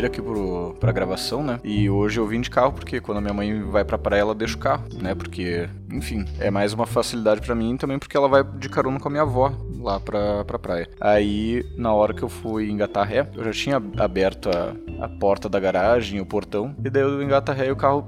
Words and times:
vir 0.00 0.06
aqui 0.06 0.22
pro, 0.22 0.74
pra 0.80 0.92
gravação, 0.92 1.42
né? 1.42 1.60
E 1.62 1.90
hoje 1.90 2.18
eu 2.18 2.26
vim 2.26 2.40
de 2.40 2.48
carro 2.48 2.72
porque 2.72 3.00
quando 3.00 3.18
a 3.18 3.20
minha 3.20 3.34
mãe 3.34 3.62
vai 3.62 3.84
pra 3.84 3.98
praia, 3.98 4.22
ela 4.22 4.34
deixa 4.34 4.56
o 4.56 4.58
carro, 4.58 4.84
né? 5.00 5.14
Porque, 5.14 5.68
enfim, 5.92 6.24
é 6.38 6.50
mais 6.50 6.72
uma 6.72 6.86
facilidade 6.86 7.42
pra 7.42 7.54
mim 7.54 7.76
também 7.76 7.98
porque 7.98 8.16
ela 8.16 8.28
vai 8.28 8.42
de 8.42 8.68
carona 8.68 8.98
com 8.98 9.08
a 9.08 9.10
minha 9.10 9.22
avó 9.22 9.52
lá 9.78 10.00
pra, 10.00 10.44
pra 10.44 10.58
praia. 10.58 10.88
Aí, 11.00 11.64
na 11.76 11.92
hora 11.92 12.14
que 12.14 12.22
eu 12.22 12.28
fui 12.28 12.70
engatar 12.70 13.06
ré, 13.06 13.28
eu 13.36 13.44
já 13.44 13.52
tinha 13.52 13.82
aberto 13.98 14.48
a, 14.48 15.04
a 15.04 15.08
porta 15.08 15.48
da 15.48 15.60
garagem, 15.60 16.20
o 16.20 16.26
portão, 16.26 16.74
e 16.82 16.88
daí 16.88 17.02
eu 17.02 17.22
engata 17.22 17.52
ré 17.52 17.68
e 17.68 17.72
o 17.72 17.76
carro. 17.76 18.06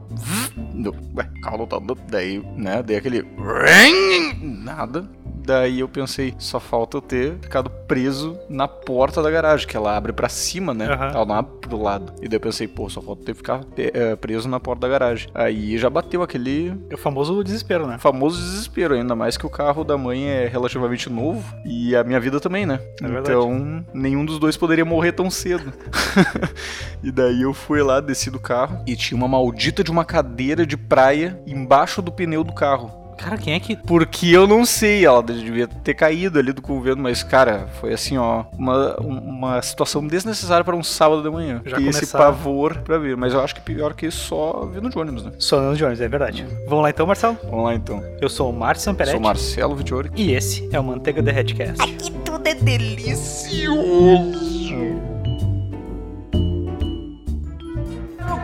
Ué, 1.17 1.29
o 1.37 1.41
carro 1.43 1.59
não 1.59 1.67
tá. 1.67 1.79
Daí, 2.11 2.43
né? 2.57 2.83
Daí 2.83 2.97
aquele. 2.97 3.25
Nada. 4.41 5.09
Daí 5.45 5.81
eu 5.81 5.89
pensei, 5.89 6.35
só 6.39 6.61
falta 6.61 6.97
eu 6.97 7.01
ter 7.01 7.35
ficado 7.41 7.69
preso 7.71 8.39
na 8.49 8.69
porta 8.69 9.23
da 9.23 9.31
garagem, 9.31 9.67
que 9.67 9.77
ela 9.77 9.97
abre 9.97 10.13
pra 10.13 10.29
cima, 10.29 10.73
né? 10.73 10.87
Aham. 10.87 11.11
Ela 11.15 11.25
não 11.25 11.35
abre 11.35 11.53
pro 11.61 11.81
lado. 11.81 12.13
E 12.23 12.29
daí 12.29 12.37
eu 12.37 12.41
pensei, 12.41 12.69
pô, 12.69 12.89
só 12.89 13.01
falta 13.01 13.23
eu 13.23 13.27
ter 13.27 13.35
ficado 13.35 13.67
eh, 13.77 14.17
preso 14.17 14.49
na 14.49 14.61
porta 14.61 14.83
da 14.83 14.89
garagem. 14.89 15.29
Aí 15.35 15.77
já 15.79 15.91
bateu 15.91 16.23
aquele 16.23 16.73
É 16.89 16.95
o 16.95 16.99
famoso 16.99 17.43
desespero, 17.43 17.87
né? 17.87 17.99
famoso 17.99 18.41
desespero, 18.41 18.95
ainda 18.95 19.15
mais 19.15 19.37
que 19.37 19.47
o 19.47 19.51
carro 19.51 19.85
da 19.85 19.99
mãe 19.99 20.29
é 20.29 20.47
relativamente 20.47 21.11
novo 21.11 21.43
e 21.65 21.95
a 21.97 22.05
minha 22.05 22.21
vida 22.21 22.41
também, 22.41 22.67
né? 22.67 22.81
É 23.03 23.07
então, 23.07 23.85
nenhum 23.93 24.25
dos 24.25 24.39
dois 24.39 24.57
poderia 24.57 24.85
morrer 24.85 25.13
tão 25.13 25.31
cedo. 25.31 25.73
e 27.03 27.11
daí 27.11 27.43
eu 27.43 27.53
fui 27.53 27.83
lá, 27.83 28.01
desci 28.01 28.31
do 28.31 28.41
carro 28.41 28.83
e 28.87 28.95
tinha 28.97 29.17
uma 29.17 29.29
maldita 29.29 29.83
de 29.83 29.91
uma 29.91 30.05
cadeira 30.05 30.65
de 30.65 30.77
praia 30.77 31.41
embaixo 31.47 32.01
do 32.01 32.13
pneu 32.13 32.45
do 32.45 32.53
carro. 32.53 33.02
Cara, 33.17 33.37
quem 33.37 33.55
é 33.55 33.61
que. 33.61 33.77
Porque 33.77 34.27
eu 34.27 34.47
não 34.47 34.65
sei, 34.65 35.05
ela 35.05 35.23
devia 35.23 35.67
ter 35.67 35.95
caído 35.95 36.39
ali 36.39 36.53
do 36.53 36.61
convento, 36.63 36.99
mas, 36.99 37.23
cara, 37.23 37.69
foi 37.81 37.93
assim, 37.93 38.19
ó, 38.19 38.45
uma, 38.57 38.97
uma 38.97 39.63
situação 39.63 40.07
desnecessária 40.07 40.65
para 40.65 40.77
um 40.77 40.83
sábado 40.83 41.23
de 41.23 41.31
manhã. 41.31 41.63
Já 41.65 41.79
e 41.79 41.89
esse 41.89 42.01
começaram. 42.01 42.25
pavor 42.25 42.79
pra 42.79 42.99
ver. 42.99 43.17
Mas 43.17 43.33
eu 43.33 43.41
acho 43.41 43.55
que 43.55 43.61
pior 43.61 43.95
que 43.95 44.07
isso, 44.07 44.27
só 44.29 44.67
vindo 44.67 44.89
de 44.89 44.99
ônibus, 44.99 45.25
né? 45.25 45.33
Sou 45.39 45.61
Nando 45.61 45.77
Jones, 45.77 46.01
é 46.01 46.09
verdade. 46.09 46.47
Vamos 46.67 46.83
lá 46.83 46.91
então, 46.91 47.07
Marcelo? 47.07 47.39
Vamos 47.45 47.65
lá 47.65 47.75
então. 47.75 48.03
Eu 48.21 48.29
sou 48.29 48.51
o 48.51 48.53
Márcio 48.53 48.85
Samperetti. 48.85 49.13
Sou 49.17 49.21
Marcelo 49.21 49.77
Vitiori. 49.77 50.11
E 50.17 50.33
esse 50.33 50.69
é 50.73 50.81
o 50.81 50.85
Manteiga 50.85 51.23
Derretcast. 51.23 51.83
Aqui 51.83 52.11
tudo 52.25 52.47
é 52.47 52.55
delicioso. 52.55 54.43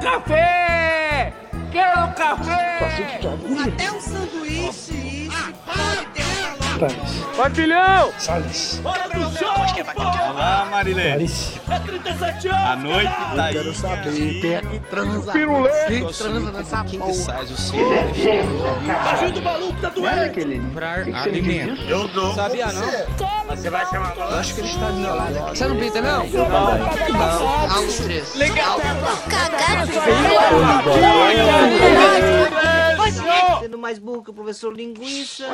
Café! 0.02 1.32
Quero 1.72 2.14
café! 2.14 2.78
Até 3.66 3.90
um 3.90 4.00
sanduíche, 4.00 4.27
Vai, 7.36 7.50
filhão! 7.50 8.12
Salles. 8.18 8.80
Bora 8.82 9.08
pro 9.08 9.20
show! 9.36 9.48
Olá, 9.96 10.68
Marilene. 10.70 11.08
Clarice. 11.08 11.60
É 11.70 11.78
37 11.78 12.48
A 12.48 12.72
anos! 12.72 12.84
noite 12.84 13.10
tá 13.34 13.44
aí. 13.44 13.52
Quero 13.54 13.74
saber 13.74 14.12
quem 14.12 14.54
é 14.54 14.60
que 14.60 14.78
transa. 14.80 15.32
Pirulê. 15.32 15.70
Quem 15.86 16.00
transa 16.06 16.52
nessa 16.52 16.84
porra. 16.84 17.14
Sai 17.14 17.44
o 17.44 17.56
seu 17.56 17.88
Baixinho 18.86 19.32
do 19.32 19.42
maluco 19.42 19.80
tá 19.80 19.88
doendo! 19.88 20.62
comprar 20.68 21.00
alimento. 21.16 21.82
Eu 21.82 22.06
dou. 22.08 22.34
Sabia 22.34 22.66
não? 22.70 22.86
Você 23.48 23.70
vai 23.70 23.86
chamar 23.86 24.14
a 24.18 24.38
Acho 24.38 24.54
que 24.54 24.60
ele 24.60 24.68
está 24.68 24.90
do 24.90 24.96
meu 24.98 25.14
lado. 25.14 25.34
Você 25.48 25.66
não 25.66 25.76
pinta, 25.76 26.00
não? 26.02 26.26
Há 27.70 27.80
uns 27.80 27.96
três. 28.00 28.34
Legal! 28.34 28.78
Sendo 33.60 33.78
mais 33.78 33.98
burro 33.98 34.22
que 34.22 34.30
o 34.30 34.34
professor 34.34 34.74
Linguiça. 34.74 35.46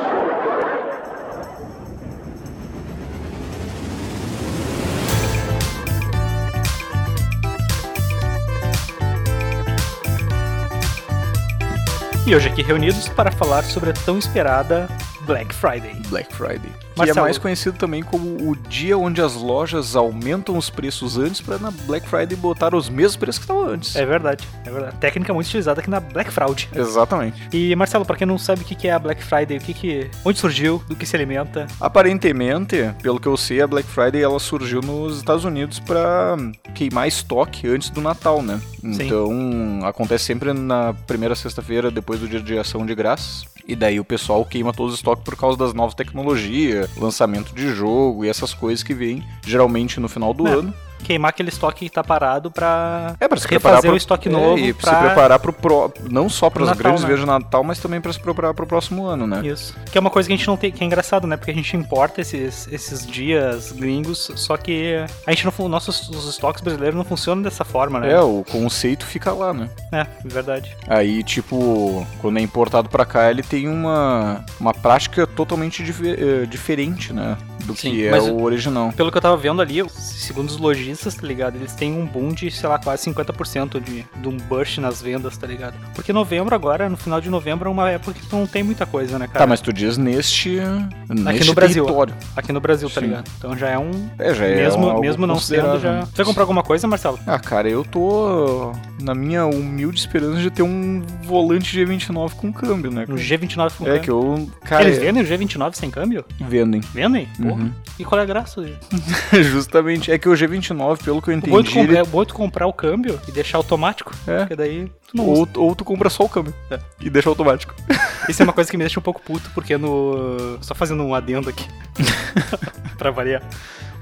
E 12.27 12.35
hoje 12.35 12.49
aqui 12.49 12.63
reunidos 12.63 13.07
para 13.09 13.31
falar 13.31 13.63
sobre 13.65 13.91
a 13.91 13.93
tão 13.93 14.19
esperada 14.19 14.89
Black 15.27 15.55
Friday. 15.55 15.95
Black 16.09 16.35
Friday. 16.35 16.61
Que 16.95 16.99
Marcelo. 16.99 17.19
é 17.19 17.23
mais 17.23 17.39
conhecido 17.39 17.77
também 17.77 18.03
como 18.03 18.49
o 18.49 18.55
dia 18.55 18.97
onde 18.97 19.21
as 19.21 19.35
lojas 19.35 19.97
aumentam 19.97 20.57
os 20.57 20.71
preços 20.71 21.19
antes 21.19 21.41
pra 21.41 21.59
na 21.59 21.71
Black 21.71 22.09
Friday 22.09 22.37
botar 22.37 22.75
os 22.75 22.89
mesmos 22.89 23.17
preços 23.17 23.39
que 23.39 23.45
estavam 23.45 23.69
antes. 23.69 23.97
É 23.97 24.07
verdade, 24.07 24.47
é 24.65 24.71
verdade. 24.71 24.97
Técnica 24.99 25.35
muito 25.35 25.47
utilizada 25.47 25.81
aqui 25.81 25.91
na 25.91 25.99
Black 25.99 26.31
Fraud. 26.31 26.69
Exatamente. 26.75 27.49
E 27.53 27.75
Marcelo, 27.75 28.05
pra 28.05 28.17
quem 28.17 28.27
não 28.27 28.39
sabe 28.39 28.63
o 28.63 28.65
que 28.65 28.87
é 28.87 28.93
a 28.93 28.99
Black 28.99 29.23
Friday, 29.25 29.59
o 29.59 29.61
que 29.61 29.75
que, 29.75 30.11
onde 30.25 30.39
surgiu, 30.39 30.83
do 30.89 30.95
que 30.95 31.05
se 31.05 31.17
alimenta, 31.17 31.67
Aparentemente, 31.81 32.95
pelo 33.03 33.19
que 33.19 33.27
eu 33.27 33.37
sei, 33.37 33.61
a 33.61 33.67
Black 33.67 33.89
Friday 33.89 34.23
ela 34.23 34.39
surgiu 34.39 34.81
nos 34.81 35.19
Estados 35.19 35.45
Unidos 35.45 35.81
pra 35.81 36.37
queimar 36.75 37.09
estoque 37.09 37.67
antes 37.67 37.91
do 37.91 38.01
Natal, 38.01 38.43
né? 38.43 38.61
Sim. 38.81 39.07
Então, 39.07 39.81
acontece 39.85 40.25
sempre 40.25 40.53
na 40.53 40.95
primeira 41.07 41.35
sexta-feira 41.35 41.91
depois 41.91 42.21
do 42.21 42.29
dia 42.29 42.41
de 42.41 42.59
ação 42.59 42.85
de 42.85 42.95
graças. 42.95 43.45
E 43.67 43.75
daí 43.75 43.99
o 43.99 44.05
pessoal 44.05 44.45
queima 44.45 44.73
todos 44.73 44.93
os 44.93 44.99
estoques 44.99 45.25
por 45.25 45.37
causa 45.37 45.57
das 45.57 45.73
novas 45.73 45.95
tecnologias, 45.95 46.95
lançamento 46.97 47.55
de 47.55 47.69
jogo 47.75 48.25
e 48.25 48.29
essas 48.29 48.53
coisas 48.53 48.83
que 48.83 48.93
vêm 48.93 49.25
geralmente 49.47 49.99
no 49.99 50.09
final 50.09 50.35
do 50.35 50.47
É. 50.47 50.53
ano. 50.53 50.75
Queimar 51.05 51.29
aquele 51.31 51.49
estoque 51.51 51.85
que 51.85 51.91
tá 51.91 52.03
parado 52.03 52.51
pra 52.51 53.15
É, 53.21 53.29
pra 53.29 53.39
se 53.39 53.47
preparar 53.47 53.77
refazer 53.77 53.91
pro, 53.91 53.95
o 53.95 53.97
estoque 53.97 54.29
é, 54.29 54.33
novo 54.33 54.59
e 54.59 54.73
pra... 54.73 54.93
se 54.95 55.01
preparar 55.07 55.39
pro 55.39 55.53
pro, 55.53 55.93
não 56.11 56.29
só 56.29 56.51
para 56.51 56.65
as 56.65 56.77
grandes 56.77 57.03
né? 57.03 57.09
vezes 57.09 57.25
de 57.25 57.27
Natal, 57.31 57.63
mas 57.63 57.79
também 57.79 58.01
para 58.01 58.13
se 58.13 58.21
preparar 58.21 58.55
pro 58.55 58.67
próximo 58.67 59.07
ano, 59.07 59.27
né? 59.27 59.47
Isso. 59.47 59.77
Que 59.91 59.99
é 59.99 60.01
uma 60.01 60.11
coisa 60.11 60.27
que 60.29 60.33
a 60.33 60.37
gente 60.37 60.47
não 60.47 60.57
tem, 60.57 60.73
que 60.73 60.83
é 60.83 60.87
engraçado, 60.87 61.27
né? 61.27 61.37
Porque 61.37 61.51
a 61.51 61.55
gente 61.55 61.77
importa 61.77 62.21
esses, 62.21 62.67
esses 62.73 63.07
dias 63.07 63.73
gringos, 63.73 64.31
só 64.37 64.57
que 64.57 64.97
a 65.27 65.31
gente 65.31 65.45
não, 65.47 65.69
nossos 65.69 66.09
os 66.09 66.29
estoques 66.29 66.63
brasileiros 66.63 66.97
não 66.97 67.05
funcionam 67.05 67.43
dessa 67.43 67.65
forma, 67.65 68.01
né? 68.01 68.13
É, 68.13 68.21
o 68.21 68.45
conceito 68.51 69.05
fica 69.05 69.33
lá, 69.33 69.53
né? 69.53 69.69
É, 69.93 70.07
verdade. 70.25 70.77
Aí, 70.89 71.23
tipo, 71.23 72.07
quando 72.21 72.39
é 72.39 72.43
importado 72.43 72.89
pra 72.89 73.05
cá, 73.05 73.31
ele 73.31 73.43
tem 73.43 73.69
uma, 73.69 74.45
uma 74.59 74.73
prática 74.73 75.27
totalmente 75.27 75.83
dife- 75.83 76.17
eh, 76.19 76.47
diferente, 76.47 77.13
né? 77.13 77.37
Do 77.65 77.75
Sim, 77.75 77.93
que 77.93 78.07
é 78.07 78.21
o 78.21 78.43
original. 78.43 78.93
Pelo 78.93 79.11
que 79.11 79.17
eu 79.17 79.23
tava 79.23 79.37
vendo 79.37 79.63
ali, 79.63 79.83
segundo 79.91 80.49
os 80.51 80.59
lojistas, 80.59 80.94
tá 81.01 81.27
ligado? 81.27 81.57
Eles 81.57 81.73
têm 81.73 81.93
um 81.93 82.07
boom 82.07 82.29
de, 82.33 82.51
sei 82.51 82.69
lá, 82.69 82.79
quase 82.79 83.11
50% 83.11 83.81
de, 83.83 84.05
de 84.17 84.29
um 84.29 84.37
burst 84.37 84.79
nas 84.79 85.01
vendas, 85.03 85.37
tá 85.37 85.47
ligado? 85.47 85.75
Porque 85.95 86.13
novembro 86.13 86.55
agora, 86.55 86.89
no 86.89 86.97
final 86.97 87.21
de 87.21 87.29
novembro, 87.31 87.69
é 87.69 87.73
uma 87.73 87.91
época 87.91 88.15
que 88.19 88.33
não 88.35 88.47
tem 88.47 88.63
muita 88.63 88.87
coisa, 88.87 89.19
né, 89.19 89.27
cara? 89.27 89.41
Tá, 89.41 89.47
mas 89.47 89.61
tu 89.61 89.73
diz 89.73 89.97
neste, 89.99 90.61
neste 91.09 91.47
no 91.49 91.55
Brasil. 91.55 91.85
território. 91.85 92.15
Aqui 92.37 92.53
no 92.53 92.61
Brasil, 92.61 92.89
tá 92.89 93.01
Sim. 93.01 93.07
ligado? 93.09 93.31
Então 93.39 93.57
já 93.57 93.69
é 93.69 93.79
um... 93.79 94.09
É, 94.19 94.35
já 94.35 94.47
é 94.47 94.57
mesmo 94.57 95.01
mesmo 95.01 95.27
não 95.27 95.39
sendo, 95.39 95.79
já... 95.81 96.03
Você 96.03 96.17
vai 96.19 96.27
comprar 96.27 96.43
alguma 96.43 96.63
coisa, 96.63 96.87
Marcelo? 96.87 97.19
Ah, 97.27 97.39
cara, 97.39 97.69
eu 97.69 97.85
tô 97.85 98.73
na 99.01 99.15
minha 99.15 99.47
humilde 99.47 99.99
esperança 99.99 100.41
de 100.41 100.51
ter 100.51 100.63
um 100.63 101.03
volante 101.25 101.77
G29 101.79 102.33
com 102.35 102.53
câmbio, 102.53 102.91
né? 102.91 103.05
Um 103.09 103.15
G29 103.15 103.73
com 103.77 103.85
É 103.85 103.87
câmbio. 103.87 104.03
que 104.03 104.11
eu. 104.11 104.49
Cara, 104.65 104.85
Eles 104.85 104.99
vendem 104.99 105.23
o 105.23 105.27
G29 105.27 105.75
sem 105.75 105.91
câmbio? 105.91 106.25
vendem. 106.41 106.81
Vendem? 106.93 107.29
Porra. 107.37 107.53
Uhum. 107.63 107.73
E 107.99 108.05
qual 108.05 108.21
é 108.21 108.25
a 108.25 108.27
graça? 108.27 108.65
Justamente. 109.43 110.11
É 110.11 110.19
que 110.19 110.29
o 110.29 110.33
G29, 110.33 110.74
pelo 111.03 111.21
que 111.23 111.29
eu 111.31 111.35
entendi. 111.35 111.79
ele- 111.79 111.97
é 111.99 112.05
bom 112.05 112.25
tu 112.25 112.35
comprar 112.35 112.67
o 112.67 112.73
câmbio 112.73 113.21
e 113.29 113.33
deixar 113.33 113.59
automático, 113.59 114.13
É. 114.27 114.39
porque 114.41 114.57
daí 114.57 114.91
tu 115.09 115.17
não 115.17 115.29
usa. 115.29 115.49
Ou, 115.57 115.65
ou 115.69 115.75
tu 115.75 115.85
compra 115.85 116.09
só 116.11 116.25
o 116.25 116.29
câmbio 116.29 116.53
É. 116.71 116.79
e 117.01 117.09
deixa 117.11 117.29
automático. 117.29 117.75
Isso 118.29 118.43
é 118.43 118.45
uma 118.45 118.53
coisa 118.53 118.71
que 118.71 118.77
me 118.77 118.85
deixa 118.85 118.99
um 118.99 119.03
pouco 119.03 119.21
puto, 119.21 119.51
porque 119.55 119.77
no. 119.77 120.59
Só 120.63 120.75
fazendo 120.75 121.03
um 121.03 121.15
adendo 121.15 121.49
aqui. 121.51 121.67
pra 122.99 123.11
variar. 123.11 123.43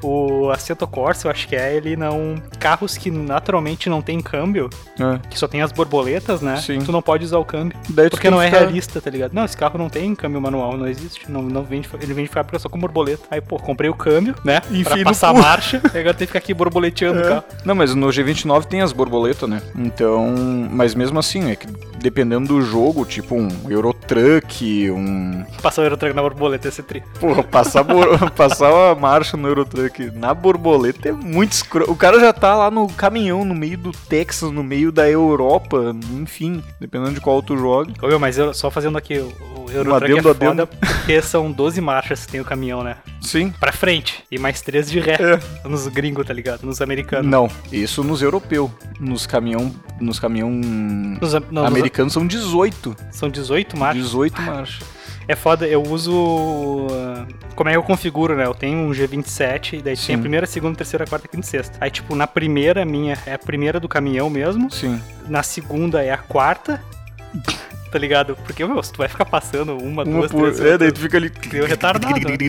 O 0.03 0.51
Assetto 0.51 0.87
Corsa, 0.87 1.29
eu 1.29 1.31
acho 1.31 1.47
que 1.47 1.55
é, 1.55 1.75
ele 1.77 1.97
não. 1.97 2.35
Carros 2.59 2.97
que 2.99 3.11
naturalmente 3.11 3.89
não 3.89 4.03
tem 4.03 4.21
câmbio, 4.21 4.69
É. 4.99 5.19
que 5.31 5.39
só 5.39 5.47
tem 5.47 5.63
as 5.63 5.71
borboletas, 5.71 6.41
né? 6.41 6.57
Sim. 6.57 6.81
Tu 6.81 6.91
não 6.91 7.01
pode 7.01 7.25
usar 7.25 7.39
o 7.39 7.45
câmbio. 7.45 7.79
Daí 7.89 8.11
Porque 8.11 8.29
não 8.31 8.41
é 8.43 8.47
ficar- 8.47 8.59
realista, 8.61 9.01
tá 9.01 9.09
ligado? 9.11 9.33
Não, 9.33 9.45
esse 9.45 9.57
carro 9.57 9.79
não 9.79 9.89
tem 9.89 10.15
câmbio 10.15 10.41
manual, 10.41 10.77
não 10.77 10.87
existe. 10.89 11.31
Não, 11.31 11.43
não 11.43 11.63
vende, 11.63 11.89
ele 12.01 12.15
vende 12.15 12.29
fábrica 12.29 12.59
só 12.59 12.69
com 12.69 12.79
borboleta. 12.79 13.23
Aí, 13.31 13.41
pô, 13.41 13.59
comprei 13.59 13.89
o 13.89 13.95
câmbio, 13.95 14.35
né? 14.45 14.61
Enfiei 14.71 15.03
pra 15.05 15.13
passar 15.13 15.29
a 15.31 15.35
marcha. 15.35 15.81
E 15.95 15.99
agora 15.99 16.15
tem 16.15 16.27
que 16.27 16.33
ficar 16.33 16.39
aqui 16.39 16.53
borboleteando 16.55 17.21
o 17.21 17.23
É. 17.25 17.29
carro. 17.29 17.45
Não, 17.65 17.75
mas 17.75 17.95
no 17.95 18.07
G29 18.09 18.65
tem 18.67 18.81
as 18.83 18.93
borboletas, 18.93 19.49
né? 19.49 19.63
Então. 19.77 20.35
Mas 20.71 20.95
mesmo 20.95 21.19
assim, 21.19 21.51
é 21.51 21.57
que 21.57 21.67
dependendo 22.03 22.49
do 22.49 22.63
jogo, 22.63 23.05
tipo 23.05 23.35
um 23.35 23.49
Eurotruck, 23.71 24.91
um. 24.91 25.45
Passar 25.63 25.83
o 25.83 25.85
Eurotruck 25.85 26.15
na 26.15 26.23
borboleta, 26.23 26.69
esse 26.69 26.83
tri. 26.83 27.03
Porra, 27.21 27.43
passar, 27.43 27.83
bor- 27.83 28.31
passar 28.33 28.73
a 28.91 28.95
marcha 28.95 29.37
no 29.37 29.49
Eurotruck 29.49 30.11
na 30.15 30.35
borboleta 30.35 31.09
é 31.09 31.13
muito 31.13 31.53
escro... 31.53 31.91
O 31.91 31.97
cara 31.97 32.19
já 32.21 32.33
tá 32.33 32.55
lá 32.55 32.71
no 32.71 32.87
caminhão, 32.89 33.45
no 33.45 33.55
meio 33.55 33.79
do 33.79 33.93
Texas, 33.93 34.51
no 34.51 34.63
meio 34.63 34.91
da 34.91 35.09
Europa, 35.09 35.95
enfim, 36.13 36.63
dependendo 36.81 37.15
de 37.15 37.21
qual 37.21 37.43
tu 37.43 37.57
joga. 37.57 37.93
Ô, 38.03 38.09
meu, 38.09 38.19
mas 38.19 38.37
eu, 38.39 38.53
só 38.53 38.71
fazendo 38.71 38.99
aqui, 38.99 39.25
Eurotruck 39.75 40.19
é 40.19 40.23
foda 40.35 40.67
porque 40.67 41.23
são 41.23 41.51
12 41.51 41.81
marchas 41.81 42.25
que 42.27 42.33
tem 42.33 42.41
o 42.41 42.45
caminhão, 42.45 42.83
né? 42.83 42.97
Sim. 43.21 43.51
Pra 43.59 43.73
frente. 43.73 44.25
E 44.31 44.39
mais 44.39 44.61
3 44.61 44.91
de 44.91 45.01
ré. 45.01 45.19
É. 45.65 45.69
Nos 45.69 45.87
gringos, 45.89 46.27
tá 46.27 46.33
ligado? 46.35 46.65
Nos 46.65 46.81
americanos. 46.81 47.27
Não, 47.31 47.49
isso 47.71 48.03
nos 48.05 48.23
europeus. 48.23 48.71
Nos 49.01 49.27
caminhão. 49.27 49.75
Nos 50.01 50.19
caminhão. 50.21 50.51
Nos, 50.51 51.33
não, 51.35 51.41
nos- 51.51 51.65
americanos 51.67 52.13
são 52.13 52.27
18. 52.27 52.97
são 53.11 53.29
18 53.29 53.77
marchas. 53.77 54.03
18 54.05 54.43
marchas. 54.43 54.85
É 55.29 55.37
foda, 55.37 55.67
eu 55.69 55.81
uso. 55.83 56.13
uh, 56.13 57.27
Como 57.55 57.69
é 57.69 57.73
que 57.73 57.79
eu 57.79 57.83
configuro, 57.85 58.35
né? 58.35 58.45
Eu 58.45 58.55
tenho 58.55 58.79
um 58.79 58.91
G27, 58.91 59.75
daí 59.81 59.83
tem 59.83 59.93
a 59.93 59.97
Sim. 59.97 60.19
primeira, 60.19 60.47
segunda, 60.47 60.77
terceira, 60.77 61.07
quarta, 61.07 61.29
quinta 61.29 61.47
e 61.47 61.49
sexta. 61.49 61.79
Aí, 61.81 61.91
tipo, 61.93 62.17
na 62.17 62.27
primeira 62.27 62.85
minha 62.85 63.17
é 63.25 63.35
a 63.35 63.39
primeira 63.39 63.79
do 63.79 63.89
caminhão 63.89 64.29
mesmo. 64.29 64.69
Sim. 64.71 65.01
Na 65.29 65.45
segunda 65.45 66.03
é 66.03 66.11
a 66.11 66.19
quarta. 66.19 66.83
Tá 67.93 67.99
ligado? 67.99 68.35
Porque, 68.47 68.65
meu, 68.65 68.83
se 68.83 68.91
tu 68.91 68.97
vai 68.99 69.07
ficar 69.09 69.27
passando 69.27 69.77
uma, 69.77 70.03
Uma 70.03 70.05
duas, 70.05 70.33
por... 70.33 70.51
três. 70.51 70.61
É, 70.73 70.79
daí 70.79 70.91
tu 70.91 70.99
fica 71.01 71.19
ali. 71.19 71.29
Deu 71.29 71.67
retardado, 71.67 72.15
né? 72.27 72.49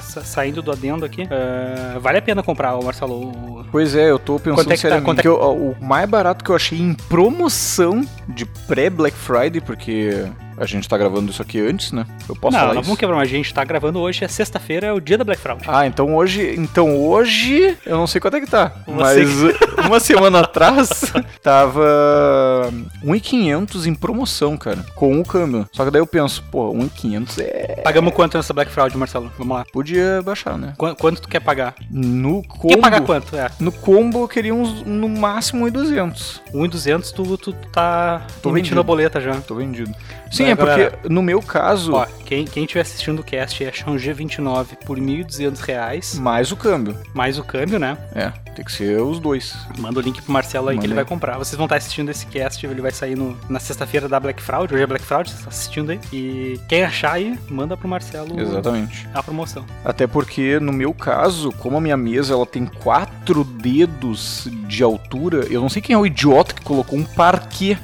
sa- 0.00 0.22
Saindo 0.22 0.62
do 0.62 0.70
adendo 0.70 1.04
aqui. 1.04 1.24
uh, 1.24 1.98
vale 2.00 2.18
a 2.18 2.22
pena 2.22 2.44
comprar, 2.44 2.76
o 2.76 2.84
Marcelo. 2.84 3.14
o- 3.14 3.64
Pois 3.72 3.96
é, 3.96 4.08
eu 4.10 4.20
tô 4.20 4.38
pensando 4.38 4.54
Quanto 4.54 4.70
é 4.72 4.76
que 4.76 4.82
tá? 4.82 4.88
seriamente. 4.90 5.18
É 5.18 5.22
que 5.22 5.26
eu- 5.28 5.36
o 5.36 5.76
mais 5.84 6.08
barato 6.08 6.44
que 6.44 6.50
eu 6.50 6.54
achei 6.54 6.78
em 6.80 6.94
promoção 6.94 8.06
de 8.28 8.46
pré-Black 8.46 9.16
Friday, 9.16 9.60
porque 9.60 10.26
a 10.56 10.64
gente 10.66 10.88
tá 10.88 10.96
gravando 10.98 11.30
isso 11.30 11.42
aqui 11.42 11.60
antes, 11.60 11.92
né? 11.92 12.06
Eu 12.28 12.34
posso 12.36 12.52
não, 12.52 12.60
falar 12.60 12.74
não 12.74 12.80
isso? 12.80 12.86
vamos 12.88 12.98
quebrar, 13.00 13.16
mas 13.16 13.28
a 13.28 13.32
gente 13.32 13.52
tá 13.52 13.64
gravando 13.64 13.98
hoje, 14.00 14.24
é 14.24 14.28
sexta-feira, 14.28 14.86
é 14.88 14.92
o 14.92 15.00
dia 15.00 15.18
da 15.18 15.24
Black 15.24 15.40
Friday. 15.40 15.64
Ah, 15.66 15.86
então 15.86 16.14
hoje. 16.14 16.54
Então 16.58 16.96
hoje. 17.00 17.76
Eu 17.84 17.96
não 17.96 18.06
sei 18.06 18.20
quanto 18.20 18.36
é 18.36 18.40
que 18.40 18.46
tá. 18.50 18.72
Uma 18.86 19.02
mas 19.02 19.28
uma 19.86 20.00
semana 20.00 20.40
atrás 20.40 21.12
tava 21.42 22.72
1,500 23.02 23.86
em 23.86 23.94
promoção, 23.94 24.56
cara. 24.56 24.84
Com 24.94 25.18
o 25.20 25.24
câmbio. 25.24 25.66
Só 25.72 25.84
que 25.84 25.90
daí 25.90 26.00
eu 26.00 26.06
penso, 26.06 26.42
pô, 26.50 26.72
1,500 26.74 27.38
é. 27.38 27.80
Pagamos 27.84 28.12
quanto 28.14 28.36
nessa 28.36 28.52
Black 28.52 28.70
Friday, 28.70 28.96
Marcelo? 28.96 29.30
Vamos 29.38 29.56
lá. 29.56 29.64
Podia 29.72 30.22
baixar, 30.22 30.56
né? 30.58 30.74
Qu- 30.76 30.94
Quanto 30.96 31.20
tu 31.22 31.28
quer 31.28 31.40
pagar? 31.40 31.74
No 31.90 32.42
combo. 32.42 32.68
Quer 32.68 32.80
pagar 32.80 33.00
quanto? 33.02 33.36
É. 33.36 33.50
No 33.60 33.72
combo 33.72 34.20
eu 34.24 34.28
queria 34.28 34.54
uns, 34.54 34.82
no 34.84 35.08
máximo 35.08 35.64
1,200. 35.66 36.42
1,200 36.52 37.12
tu, 37.12 37.36
tu 37.38 37.52
tá 37.72 38.22
Tô 38.42 38.50
vendido. 38.50 38.78
a 38.80 38.82
boleta 38.82 39.20
já. 39.20 39.34
Tô 39.36 39.54
vendido. 39.56 39.92
Sim, 40.30 40.43
Vai, 40.44 40.52
é 40.52 40.56
porque 40.56 40.70
galera. 40.84 40.98
no 41.08 41.22
meu 41.22 41.40
caso, 41.42 41.92
Ó, 41.94 42.06
quem, 42.24 42.44
quem 42.44 42.66
tiver 42.66 42.80
assistindo 42.82 43.20
o 43.20 43.22
cast 43.24 43.62
e 43.62 43.66
achar 43.66 43.90
um 43.90 43.96
G29 43.96 44.66
por 44.84 44.98
1.200 44.98 45.58
reais, 45.60 46.18
mais 46.18 46.50
o 46.52 46.56
câmbio. 46.56 46.96
mais 47.12 47.38
o 47.38 47.44
câmbio, 47.44 47.78
né? 47.78 47.96
É, 48.14 48.30
tem 48.54 48.64
que 48.64 48.72
ser 48.72 49.00
os 49.00 49.18
dois. 49.18 49.54
Manda 49.78 49.98
o 49.98 50.02
link 50.02 50.20
pro 50.22 50.32
Marcelo 50.32 50.68
aí 50.68 50.74
que 50.74 50.78
Manda 50.78 50.86
ele 50.86 50.92
aí. 50.92 50.96
vai 50.96 51.04
comprar. 51.04 51.38
Vocês 51.38 51.56
vão 51.56 51.66
estar 51.66 51.76
assistindo 51.76 52.10
esse 52.10 52.26
cast, 52.26 52.64
ele 52.66 52.80
vai 52.80 52.90
sair 52.90 53.16
no- 53.16 53.36
na 53.48 53.58
sexta-feira 53.58 54.08
da 54.08 54.18
Black 54.20 54.42
Friday. 54.42 54.68
Hoje 54.74 54.82
é 54.82 54.86
Black 54.86 55.04
Friday, 55.04 55.24
vocês 55.26 55.38
estão 55.38 55.50
assistindo 55.50 55.90
aí. 55.90 56.00
E 56.12 56.60
quem 56.68 56.82
achar 56.84 57.12
aí, 57.12 57.38
manda 57.48 57.76
pro 57.76 57.88
Marcelo 57.88 58.40
Exatamente. 58.40 59.08
a 59.14 59.22
promoção. 59.22 59.64
Até 59.84 60.06
porque 60.06 60.58
no 60.60 60.72
meu 60.72 60.92
caso, 60.94 61.52
como 61.52 61.76
a 61.76 61.80
minha 61.80 61.96
mesa 61.96 62.34
ela 62.34 62.46
tem 62.46 62.64
quatro 62.66 63.44
dedos 63.44 64.48
de 64.66 64.82
altura, 64.82 65.46
eu 65.50 65.60
não 65.60 65.68
sei 65.68 65.82
quem 65.82 65.94
é 65.94 65.98
o 65.98 66.06
idiota 66.06 66.54
que 66.54 66.62
colocou 66.62 66.98
um 66.98 67.04
parquet. 67.04 67.78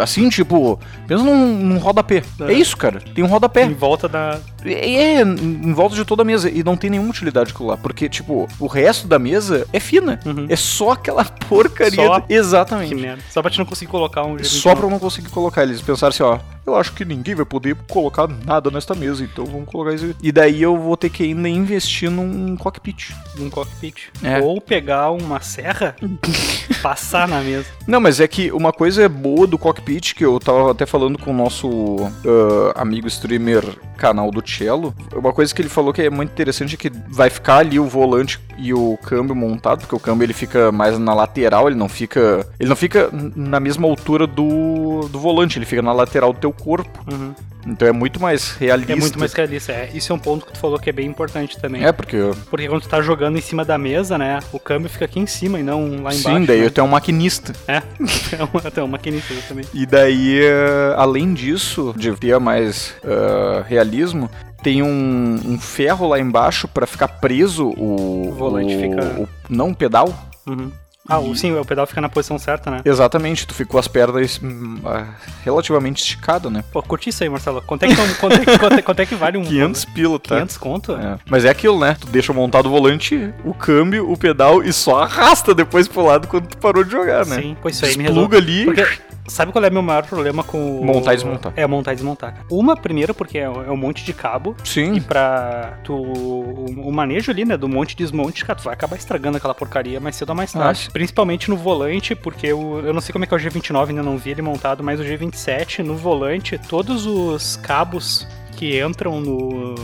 Assim, 0.00 0.28
tipo, 0.28 0.78
pensa 1.06 1.22
num, 1.22 1.54
num 1.58 1.78
rodapé. 1.78 2.22
É. 2.40 2.44
É. 2.44 2.52
isso, 2.52 2.76
cara. 2.76 3.00
Tem 3.14 3.22
um 3.24 3.26
rodapé. 3.26 3.64
Em 3.64 3.74
volta 3.74 4.08
da. 4.08 4.38
É, 4.64 5.20
em 5.22 5.72
volta 5.72 5.94
de 5.94 6.04
toda 6.04 6.22
a 6.22 6.24
mesa. 6.24 6.50
E 6.50 6.62
não 6.62 6.76
tem 6.76 6.90
nenhuma 6.90 7.10
utilidade 7.10 7.52
aquilo 7.52 7.68
lá. 7.68 7.76
Porque, 7.76 8.08
tipo, 8.08 8.48
o 8.58 8.66
resto 8.66 9.06
da 9.06 9.18
mesa 9.18 9.66
é 9.72 9.80
fina. 9.80 10.18
Uhum. 10.24 10.46
É 10.48 10.56
só 10.56 10.92
aquela 10.92 11.24
porcaria. 11.48 11.94
Só- 12.06 12.22
Exatamente. 12.28 12.94
Que 12.94 13.00
merda. 13.00 13.22
Só 13.30 13.40
pra 13.42 13.50
te 13.50 13.58
não 13.58 13.66
conseguir 13.66 13.90
colocar 13.90 14.24
um 14.24 14.36
G29. 14.36 14.44
Só 14.44 14.74
pra 14.74 14.86
eu 14.86 14.90
não 14.90 14.98
conseguir 14.98 15.28
colocar. 15.30 15.62
Eles 15.62 15.80
pensaram 15.80 16.10
assim, 16.10 16.22
ó. 16.22 16.38
Eu 16.66 16.76
acho 16.76 16.92
que 16.94 17.04
ninguém 17.04 17.34
vai 17.34 17.44
poder 17.44 17.76
colocar 17.88 18.26
nada 18.26 18.70
nesta 18.70 18.94
mesa, 18.94 19.22
então 19.22 19.44
vamos 19.44 19.68
colocar 19.68 19.94
isso. 19.94 20.14
E 20.22 20.32
daí 20.32 20.62
eu 20.62 20.78
vou 20.78 20.96
ter 20.96 21.10
que 21.10 21.22
ainda 21.22 21.48
investir 21.48 22.10
num 22.10 22.56
cockpit. 22.56 23.14
um 23.38 23.50
cockpit. 23.50 24.10
É. 24.22 24.40
Ou 24.40 24.60
pegar 24.60 25.10
uma 25.10 25.40
serra, 25.40 25.94
passar 26.82 27.28
na 27.28 27.40
mesa. 27.40 27.66
Não, 27.86 28.00
mas 28.00 28.18
é 28.18 28.26
que 28.26 28.50
uma 28.50 28.72
coisa 28.72 29.08
boa 29.08 29.46
do 29.46 29.58
cockpit, 29.58 30.14
que 30.14 30.24
eu 30.24 30.40
tava 30.40 30.70
até 30.70 30.86
falando 30.86 31.18
com 31.18 31.30
o 31.30 31.34
nosso 31.34 31.98
ah, 32.24 32.80
amigo 32.80 33.06
streamer 33.08 33.64
canal 33.94 34.30
do 34.30 34.46
Cello, 34.46 34.94
uma 35.14 35.32
coisa 35.32 35.54
que 35.54 35.62
ele 35.62 35.68
falou 35.68 35.92
que 35.92 36.02
é 36.02 36.10
muito 36.10 36.30
interessante 36.30 36.74
é 36.74 36.78
que 36.78 36.90
vai 37.08 37.30
ficar 37.30 37.58
ali 37.58 37.78
o 37.78 37.86
volante 37.86 38.40
e 38.58 38.72
o 38.72 38.98
câmbio 39.02 39.34
montado, 39.34 39.80
porque 39.80 39.94
o 39.94 40.00
câmbio 40.00 40.24
ele 40.24 40.32
fica 40.32 40.70
mais 40.70 40.98
na 40.98 41.14
lateral, 41.14 41.68
ele 41.68 41.76
não 41.76 41.88
fica. 41.88 42.46
Ele 42.58 42.68
não 42.68 42.76
fica 42.76 43.10
na 43.34 43.60
mesma 43.60 43.86
altura 43.86 44.26
do, 44.26 45.08
do 45.08 45.18
volante, 45.18 45.58
ele 45.58 45.66
fica 45.66 45.82
na 45.82 45.92
lateral 45.92 46.32
do 46.32 46.38
teu 46.38 46.52
corpo. 46.52 47.04
Uhum. 47.10 47.34
Então 47.66 47.88
é 47.88 47.92
muito 47.92 48.20
mais 48.20 48.52
realista. 48.52 48.92
É 48.92 48.96
muito 48.96 49.18
mais 49.18 49.32
realista. 49.32 49.72
É, 49.72 49.90
isso 49.94 50.12
é 50.12 50.14
um 50.14 50.18
ponto 50.18 50.46
que 50.46 50.52
tu 50.52 50.58
falou 50.58 50.78
que 50.78 50.90
é 50.90 50.92
bem 50.92 51.06
importante 51.06 51.58
também. 51.58 51.84
É, 51.84 51.92
porque. 51.92 52.18
Porque 52.50 52.68
quando 52.68 52.82
tu 52.82 52.88
tá 52.88 53.00
jogando 53.00 53.38
em 53.38 53.40
cima 53.40 53.64
da 53.64 53.78
mesa, 53.78 54.18
né? 54.18 54.38
O 54.52 54.58
câmbio 54.58 54.88
fica 54.88 55.04
aqui 55.04 55.18
em 55.18 55.26
cima 55.26 55.58
e 55.58 55.62
não 55.62 56.02
lá 56.02 56.14
embaixo. 56.14 56.22
Sim, 56.22 56.44
daí 56.44 56.60
né? 56.60 56.66
eu 56.66 56.70
tenho 56.70 56.86
um 56.86 56.90
maquinista. 56.90 57.52
É, 57.66 57.76
é 58.36 58.44
uma, 58.52 58.60
até 58.64 58.82
uma 58.82 58.92
maquinista 58.92 59.34
também. 59.48 59.64
E 59.72 59.86
daí, 59.86 60.40
eh, 60.42 60.94
além 60.96 61.32
disso, 61.32 61.94
de 61.96 62.12
ter 62.12 62.38
mais 62.38 62.94
eh, 63.02 63.64
realismo, 63.84 64.30
tem 64.62 64.82
um, 64.82 65.40
um 65.46 65.58
ferro 65.60 66.08
lá 66.08 66.18
embaixo 66.18 66.66
pra 66.66 66.86
ficar 66.86 67.08
preso 67.08 67.68
o. 67.76 68.28
O 68.28 68.32
volante 68.32 68.76
fica- 68.76 69.04
o- 69.20 69.28
não 69.48 69.70
o 69.70 69.74
pedal. 69.74 70.12
Uhum. 70.46 70.70
Ah, 71.06 71.18
o, 71.18 71.36
sim, 71.36 71.52
o 71.52 71.62
pedal 71.66 71.86
fica 71.86 72.00
na 72.00 72.08
posição 72.08 72.38
certa, 72.38 72.70
né? 72.70 72.80
Exatamente, 72.82 73.46
tu 73.46 73.52
ficou 73.52 73.78
as 73.78 73.86
pernas 73.86 74.40
hum, 74.42 74.78
ah, 74.86 75.04
relativamente 75.44 76.02
esticado, 76.02 76.48
né? 76.48 76.64
Pô, 76.72 76.82
curti 76.82 77.10
isso 77.10 77.22
aí, 77.22 77.28
Marcelo. 77.28 77.60
Quanto 77.60 77.82
é 77.82 77.88
que, 77.88 77.94
quanto 78.16 78.32
é, 78.40 78.58
quanto 78.58 78.72
é, 78.78 78.80
quanto 78.82 79.00
é 79.00 79.06
que 79.06 79.14
vale 79.14 79.36
um... 79.36 79.44
500 79.44 79.84
pila, 79.84 80.18
tá? 80.18 80.36
500 80.36 80.56
conto? 80.56 80.92
É. 80.92 81.18
Mas 81.28 81.44
é 81.44 81.50
aquilo, 81.50 81.78
né? 81.78 81.94
Tu 82.00 82.06
deixa 82.06 82.32
montado 82.32 82.66
o 82.66 82.70
volante, 82.70 83.34
o 83.44 83.52
câmbio, 83.52 84.10
o 84.10 84.16
pedal 84.16 84.62
e 84.64 84.72
só 84.72 85.02
arrasta 85.02 85.54
depois 85.54 85.86
pro 85.86 86.06
lado 86.06 86.26
quando 86.26 86.46
tu 86.46 86.56
parou 86.56 86.82
de 86.82 86.92
jogar, 86.92 87.26
né? 87.26 87.36
Sim, 87.36 87.56
pois 87.60 87.76
isso 87.76 87.84
aí 87.84 87.98
me 87.98 88.04
Despluga 88.04 88.36
resolve. 88.40 88.62
ali. 88.62 88.64
Porque 88.64 88.98
sabe 89.26 89.52
qual 89.52 89.64
é 89.64 89.68
o 89.68 89.72
meu 89.72 89.82
maior 89.82 90.04
problema 90.06 90.42
com. 90.42 90.84
Montar 90.84 91.14
e 91.14 91.16
desmontar. 91.16 91.52
É, 91.56 91.66
montar 91.66 91.92
e 91.92 91.96
desmontar. 91.96 92.44
Uma, 92.50 92.76
primeiro, 92.76 93.14
porque 93.14 93.38
é 93.38 93.44
é 93.44 93.70
um 93.70 93.76
monte 93.76 94.04
de 94.04 94.12
cabo. 94.12 94.56
E 94.64 94.68
Sim. 94.68 95.00
pra 95.00 95.78
tu. 95.84 95.94
O, 95.94 96.92
manejo 96.92 97.30
ali, 97.30 97.44
né? 97.44 97.56
Do 97.56 97.68
monte 97.68 97.92
e 97.92 97.96
desmonte, 97.96 98.44
cara, 98.44 98.58
tu 98.58 98.64
vai 98.64 98.74
acabar 98.74 98.96
estragando 98.96 99.36
aquela 99.36 99.54
porcaria 99.54 100.00
mais 100.00 100.16
cedo 100.16 100.30
ou 100.30 100.34
mais 100.34 100.52
tarde. 100.52 100.68
Ah, 100.68 100.74
sim. 100.74 100.90
Principalmente 100.90 101.50
no 101.50 101.56
volante, 101.56 102.14
porque 102.14 102.52
o, 102.52 102.80
eu 102.80 102.92
não 102.92 103.00
sei 103.00 103.12
como 103.12 103.24
é 103.24 103.26
que 103.26 103.34
é 103.34 103.36
o 103.36 103.40
G29, 103.40 103.90
ainda 103.90 104.02
não 104.02 104.16
vi 104.16 104.30
ele 104.30 104.42
montado, 104.42 104.82
mas 104.82 105.00
o 105.00 105.04
G27, 105.04 105.80
no 105.80 105.96
volante, 105.96 106.58
todos 106.58 107.06
os 107.06 107.56
cabos 107.56 108.26
que 108.56 108.80
entram 108.80 109.20
no. 109.20 109.74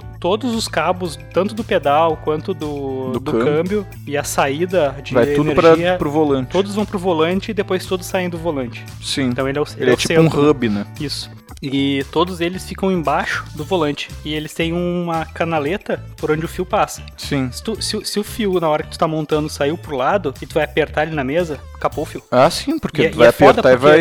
To- 0.00 0.06
Todos 0.20 0.54
os 0.54 0.66
cabos, 0.68 1.18
tanto 1.32 1.54
do 1.54 1.62
pedal 1.64 2.16
quanto 2.24 2.52
do, 2.54 3.12
Do 3.12 3.20
do, 3.20 3.32
câmbio. 3.32 3.44
câmbio. 3.84 3.86
e 4.06 4.16
a 4.16 4.24
saída 4.24 4.96
de 5.02 5.14
Vai 5.14 5.26
tudo 5.34 5.54
pra, 5.54 5.68
energia, 5.68 5.96
pro 5.98 6.10
volante. 6.10 6.50
todos 6.50 6.74
vão 6.74 6.84
pro 6.86 6.98
volante 6.98 7.50
e 7.50 7.54
depois 7.54 7.84
todos 7.86 8.06
saem 8.06 8.28
do 8.28 8.38
volante. 8.38 8.84
Sim. 9.02 9.24
Então 9.28 9.48
ele 9.48 9.58
é 9.58 9.62
o, 9.62 9.66
Ele 9.76 9.90
é 9.90 9.94
o 9.94 9.96
tipo 9.96 10.14
um 10.14 10.22
centro. 10.24 10.50
hub, 10.50 10.68
né? 10.68 10.86
Isso. 11.00 11.30
E 11.62 12.04
todos 12.12 12.40
eles 12.40 12.66
ficam 12.66 12.92
embaixo 12.92 13.44
do 13.54 13.64
volante. 13.64 14.08
E 14.24 14.34
eles 14.34 14.52
têm 14.52 14.72
uma 14.72 15.24
canaleta 15.24 16.02
por 16.16 16.30
onde 16.30 16.44
o 16.44 16.48
fio 16.48 16.66
passa. 16.66 17.02
Sim. 17.16 17.50
Se, 17.50 17.62
tu- 17.62 17.80
se 17.82 17.96
o- 17.96 18.04
se 18.04 18.18
o 18.20 18.24
fio, 18.24 18.60
na 18.60 18.68
hora 18.68 18.82
que 18.82 18.90
tu 18.90 18.98
tá 18.98 19.08
montando, 19.08 19.48
saiu 19.48 19.76
pro 19.78 19.96
lado 19.96 20.34
e 20.40 20.46
tu 20.46 20.54
vai 20.54 20.64
apertar 20.64 21.04
ele 21.06 21.14
na 21.14 21.24
mesa, 21.24 21.58
acabou 21.74 22.02
o 22.04 22.06
fio. 22.06 22.22
Ah, 22.30 22.48
sim, 22.50 22.78
porque 22.78 23.02
E 23.02 23.06
é- 23.06 23.08
tu 23.10 23.16
vai 23.18 23.26
é 23.26 23.30
apertar 23.30 23.72
e 23.72 23.76
vai. 23.76 23.98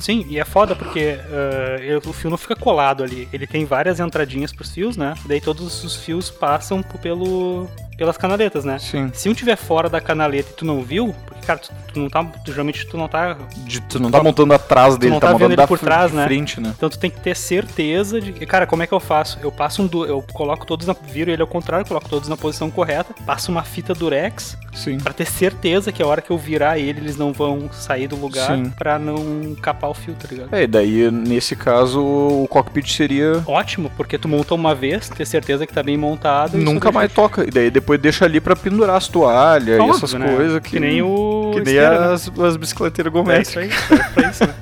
Sim, 0.00 0.26
e 0.28 0.38
é 0.38 0.44
foda 0.44 0.74
porque 0.74 1.18
ah, 1.30 1.76
ele- 1.80 1.96
o 2.04 2.12
fio 2.12 2.30
não 2.30 2.36
fica 2.38 2.56
colado 2.56 3.02
ali. 3.04 3.28
Ele 3.32 3.46
tem 3.46 3.64
várias 3.64 4.00
entradinhas 4.00 4.52
pros 4.52 4.70
fios, 4.70 4.96
né? 4.96 5.14
Daí 5.24 5.40
todos 5.40 5.84
os 5.84 5.94
fios 5.96 6.30
passam 6.30 6.82
pelo, 6.82 7.68
pelas 7.96 8.16
canaletas, 8.16 8.64
né? 8.64 8.78
Sim. 8.78 9.10
Se 9.14 9.28
um 9.28 9.34
tiver 9.34 9.56
fora 9.56 9.88
da 9.88 10.00
canaleta 10.00 10.50
e 10.50 10.54
tu 10.54 10.64
não 10.64 10.82
viu, 10.82 11.14
cara, 11.46 11.58
tu, 11.58 11.70
tu 11.92 12.00
não 12.00 12.08
tá. 12.08 12.24
Tu, 12.24 12.50
geralmente 12.52 12.86
tu 12.86 12.96
não 12.96 13.08
tá 13.08 13.36
De- 13.58 13.80
tu 13.82 13.98
não 14.00 14.10
tá 14.10 14.22
montando 14.22 14.52
atrás 14.54 14.96
dele, 14.96 15.12
não 15.12 15.20
tá, 15.20 15.28
tá 15.28 15.32
montando 15.34 15.52
ele 15.52 15.66
por 15.66 15.78
trás, 15.78 16.12
né? 16.12 16.24
frente, 16.24 16.60
né? 16.60 16.72
Então 16.76 16.88
tu 16.88 16.98
tem 16.98 17.10
que 17.10 17.20
ter 17.20 17.36
certeza 17.36 18.20
de 18.20 18.32
cara, 18.46 18.66
como 18.66 18.82
é 18.82 18.86
que 18.86 18.92
eu 18.94 19.00
faço? 19.00 19.38
Eu 19.42 19.50
passo 19.52 19.82
um, 19.82 19.86
du- 19.86 20.04
eu 20.06 20.24
coloco 20.32 20.66
todos 20.66 20.86
na, 20.86 20.94
viro 21.10 21.30
ele 21.30 21.42
ao 21.42 21.48
contrário, 21.48 21.86
coloco 21.86 22.08
todos 22.08 22.28
na 22.28 22.36
posição 22.36 22.70
correta, 22.70 23.14
passo 23.26 23.50
uma 23.50 23.62
fita 23.62 23.94
durex 23.94 24.56
Sim. 24.74 24.98
Pra 24.98 25.12
ter 25.12 25.26
certeza 25.26 25.90
que 25.90 26.00
a 26.00 26.06
hora 26.06 26.22
que 26.22 26.30
eu 26.30 26.38
virar 26.38 26.78
ele, 26.78 27.00
eles 27.00 27.16
não 27.16 27.32
vão 27.32 27.68
sair 27.72 28.06
do 28.06 28.14
lugar 28.14 28.54
Sim. 28.56 28.70
pra 28.70 28.96
não 28.96 29.54
capar 29.60 29.90
o 29.90 29.94
fio, 29.94 30.14
tá 30.14 30.28
ligado? 30.30 30.54
É, 30.54 30.62
e 30.62 30.66
daí 30.68 31.10
nesse 31.10 31.56
caso 31.56 32.00
o 32.00 32.46
cockpit 32.48 32.88
seria. 32.94 33.42
Ótimo, 33.46 33.90
porque 33.96 34.16
tu 34.16 34.28
monta 34.28 34.54
uma 34.54 34.74
vez, 34.76 35.08
ter 35.08 35.26
certeza 35.26 35.66
que 35.66 35.72
tá 35.72 35.82
bem 35.82 35.96
montado. 35.96 36.56
e 36.56 36.62
Nunca 36.62 36.92
mais 36.92 37.12
toca. 37.12 37.42
E 37.44 37.50
daí 37.50 37.70
depois 37.70 37.98
deixa 38.00 38.24
ali 38.24 38.40
pra 38.40 38.54
pendurar 38.54 38.96
as 38.96 39.08
toalhas 39.08 39.78
e 39.78 39.80
Óbvio, 39.80 39.96
essas 39.96 40.12
né? 40.14 40.32
coisas 40.36 40.60
que. 40.60 40.70
Que 40.70 40.80
nem 40.80 41.02
o. 41.02 41.08
Que 41.54 41.60
nem 41.62 41.74
né? 41.74 41.86
as, 42.12 42.30
as 42.38 42.56
bicicleteiras 42.56 43.10
É 43.12 43.14
gométricas. 43.14 43.48
isso 43.48 43.58
aí, 43.58 43.70
serve 43.98 44.10
pra 44.14 44.30
isso, 44.30 44.46
né? 44.46 44.54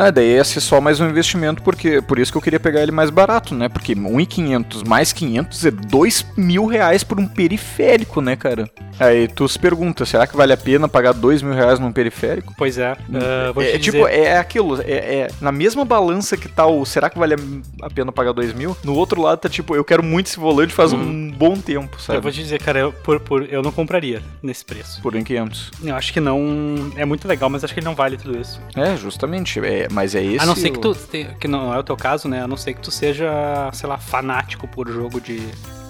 Não, 0.00 0.10
daí 0.10 0.32
ia 0.36 0.44
ser 0.44 0.60
só 0.60 0.80
mais 0.80 0.98
um 0.98 1.10
investimento, 1.10 1.62
porque 1.62 2.00
por 2.00 2.18
isso 2.18 2.32
que 2.32 2.38
eu 2.38 2.40
queria 2.40 2.58
pegar 2.58 2.80
ele 2.82 2.90
mais 2.90 3.10
barato, 3.10 3.54
né? 3.54 3.68
Porque 3.68 3.94
1.500 3.94 4.88
mais 4.88 5.12
500 5.12 5.66
é 5.66 5.70
2 5.70 6.26
mil 6.38 6.64
reais 6.64 7.04
por 7.04 7.20
um 7.20 7.26
periférico, 7.26 8.22
né, 8.22 8.34
cara? 8.34 8.64
Aí 8.98 9.28
tu 9.28 9.46
se 9.46 9.58
pergunta, 9.58 10.06
será 10.06 10.26
que 10.26 10.34
vale 10.34 10.54
a 10.54 10.56
pena 10.56 10.88
pagar 10.88 11.12
2 11.12 11.42
mil 11.42 11.52
reais 11.52 11.78
num 11.78 11.92
periférico? 11.92 12.54
Pois 12.56 12.78
é. 12.78 12.92
ah, 12.92 13.52
vou 13.52 13.62
é, 13.62 13.78
tipo, 13.78 13.98
dizer, 13.98 14.10
é 14.10 14.38
aquilo, 14.38 14.80
é, 14.80 14.92
é 14.92 15.28
na 15.38 15.52
mesma 15.52 15.84
balança 15.84 16.34
que 16.34 16.48
tá 16.48 16.66
o 16.66 16.84
será 16.86 17.10
que 17.10 17.18
vale 17.18 17.34
a 17.82 17.90
pena 17.90 18.10
pagar 18.10 18.32
2 18.32 18.54
mil? 18.54 18.74
No 18.82 18.94
outro 18.94 19.20
lado 19.20 19.38
tá 19.38 19.48
tipo, 19.50 19.76
eu 19.76 19.84
quero 19.84 20.02
muito 20.02 20.28
esse 20.28 20.38
volante 20.38 20.72
faz 20.72 20.94
um 20.94 21.30
bom 21.30 21.56
tempo, 21.56 21.96
eu 21.96 22.00
sabe? 22.00 22.20
vou 22.20 22.32
te 22.32 22.42
dizer, 22.42 22.60
cara, 22.62 22.78
eu, 22.78 22.92
por, 22.92 23.20
por- 23.20 23.46
eu 23.50 23.62
não 23.62 23.72
compraria 23.72 24.22
nesse 24.42 24.64
preço. 24.64 25.00
Por 25.02 25.14
1.500. 25.14 25.70
Eu 25.84 25.94
acho 25.94 26.12
que 26.12 26.20
não. 26.20 26.90
É 26.96 27.04
muito 27.04 27.28
legal, 27.28 27.50
mas 27.50 27.64
acho 27.64 27.74
que 27.74 27.80
ele 27.80 27.86
não 27.86 27.94
vale 27.94 28.16
tudo 28.16 28.38
isso. 28.38 28.60
É, 28.74 28.96
justamente. 28.96 29.60
É, 29.60 29.88
mas 29.90 30.14
é 30.14 30.22
esse. 30.24 30.40
A 30.42 30.46
não 30.46 30.54
ser 30.56 30.70
que 30.70 30.78
tu, 30.78 30.94
que 31.38 31.48
não 31.48 31.74
é 31.74 31.78
o 31.78 31.82
teu 31.82 31.96
caso, 31.96 32.28
né? 32.28 32.42
A 32.42 32.46
não 32.48 32.56
ser 32.56 32.74
que 32.74 32.80
tu 32.80 32.90
seja, 32.90 33.68
sei 33.72 33.88
lá, 33.88 33.98
fanático 33.98 34.66
por 34.68 34.88
jogo 34.88 35.20
de... 35.20 35.40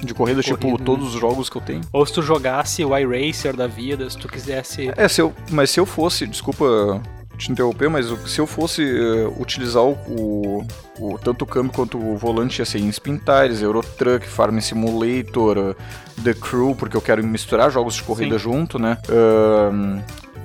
De 0.02 0.14
corrida, 0.14 0.42
tipo, 0.42 0.57
Corrida, 0.57 0.78
né? 0.78 0.85
todos 0.87 1.14
os 1.14 1.21
jogos 1.21 1.50
que 1.50 1.57
eu 1.59 1.61
tenho. 1.61 1.83
Ou 1.92 2.07
se 2.07 2.12
tu 2.14 2.23
jogasse 2.23 2.83
o 2.83 2.97
iRacer 2.97 3.54
da 3.54 3.66
vida, 3.66 4.09
se 4.09 4.16
tu 4.16 4.28
quisesse... 4.28 4.90
É, 4.97 5.07
se 5.07 5.21
eu, 5.21 5.35
mas 5.50 5.69
se 5.69 5.78
eu 5.78 5.85
fosse, 5.85 6.26
desculpa 6.26 7.02
te 7.37 7.52
interromper, 7.52 7.88
mas 7.90 8.07
se 8.26 8.38
eu 8.38 8.47
fosse 8.47 8.83
eh, 8.83 9.26
utilizar 9.38 9.83
o, 9.83 9.92
o- 10.09 10.66
o- 10.99 11.19
tanto 11.19 11.42
o 11.42 11.47
câmbio 11.47 11.73
quanto 11.73 11.99
o 11.99 12.16
volante 12.16 12.61
ia 12.61 12.64
ser 12.66 12.78
em 12.78 12.88
Spin 12.90 13.19
Tires, 13.19 13.61
Euro 13.62 13.83
Truck, 13.99 14.26
Farm 14.26 14.59
Simulator, 14.61 15.57
eh, 15.59 15.75
The 16.23 16.35
Crew, 16.35 16.75
porque 16.75 16.97
eu 16.97 17.00
quero 17.02 17.23
misturar 17.26 17.71
jogos 17.71 17.95
de 17.95 18.02
corrida 18.02 18.38
Sim. 18.38 18.45
junto, 18.45 18.78
né? 18.78 18.97
Ahn, 19.09 20.00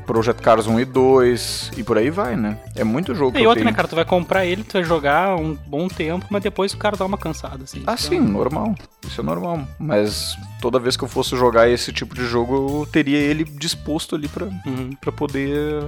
Project 0.06 0.42
Cars 0.42 0.68
1 0.68 0.80
e 0.80 0.86
2 0.86 1.72
e 1.78 1.84
por 1.84 1.98
aí 1.98 2.10
vai, 2.10 2.36
né? 2.36 2.58
É 2.76 2.84
muito 2.84 3.14
jogo 3.16 3.32
que 3.34 3.40
E 3.40 3.44
eu 3.44 3.50
outra, 3.50 3.62
tenho. 3.64 3.72
né, 3.72 3.76
cara? 3.76 3.88
Tu 3.88 3.96
vai 3.96 4.06
comprar 4.06 4.46
ele, 4.46 4.64
tu 4.64 4.74
vai 4.74 4.84
jogar 4.84 5.36
um 5.36 5.56
bom 5.68 5.88
tempo, 5.88 6.26
mas 6.30 6.42
depois 6.44 6.74
o 6.74 6.78
cara 6.78 6.96
dá 6.96 7.06
uma 7.06 7.18
cansada, 7.18 7.64
assim. 7.64 7.80
Ah, 7.80 7.94
Então, 7.94 7.98
sim, 7.98 8.20
normal. 8.20 8.76
Isso 9.08 9.22
é 9.22 9.24
normal. 9.24 9.68
Mas 9.80 10.36
toda 10.62 10.80
vez 10.80 10.96
que 10.98 11.04
eu 11.04 11.08
fosse 11.08 11.36
jogar 11.38 11.70
esse 11.70 11.92
tipo 11.92 12.16
de 12.16 12.26
jogo, 12.26 12.82
eu 12.82 12.86
teria 12.92 13.18
ele 13.18 13.44
disposto 13.44 14.16
ali 14.16 14.28
pra, 14.28 14.46
Uhum. 14.66 14.92
pra 15.00 15.12
poder 15.12 15.84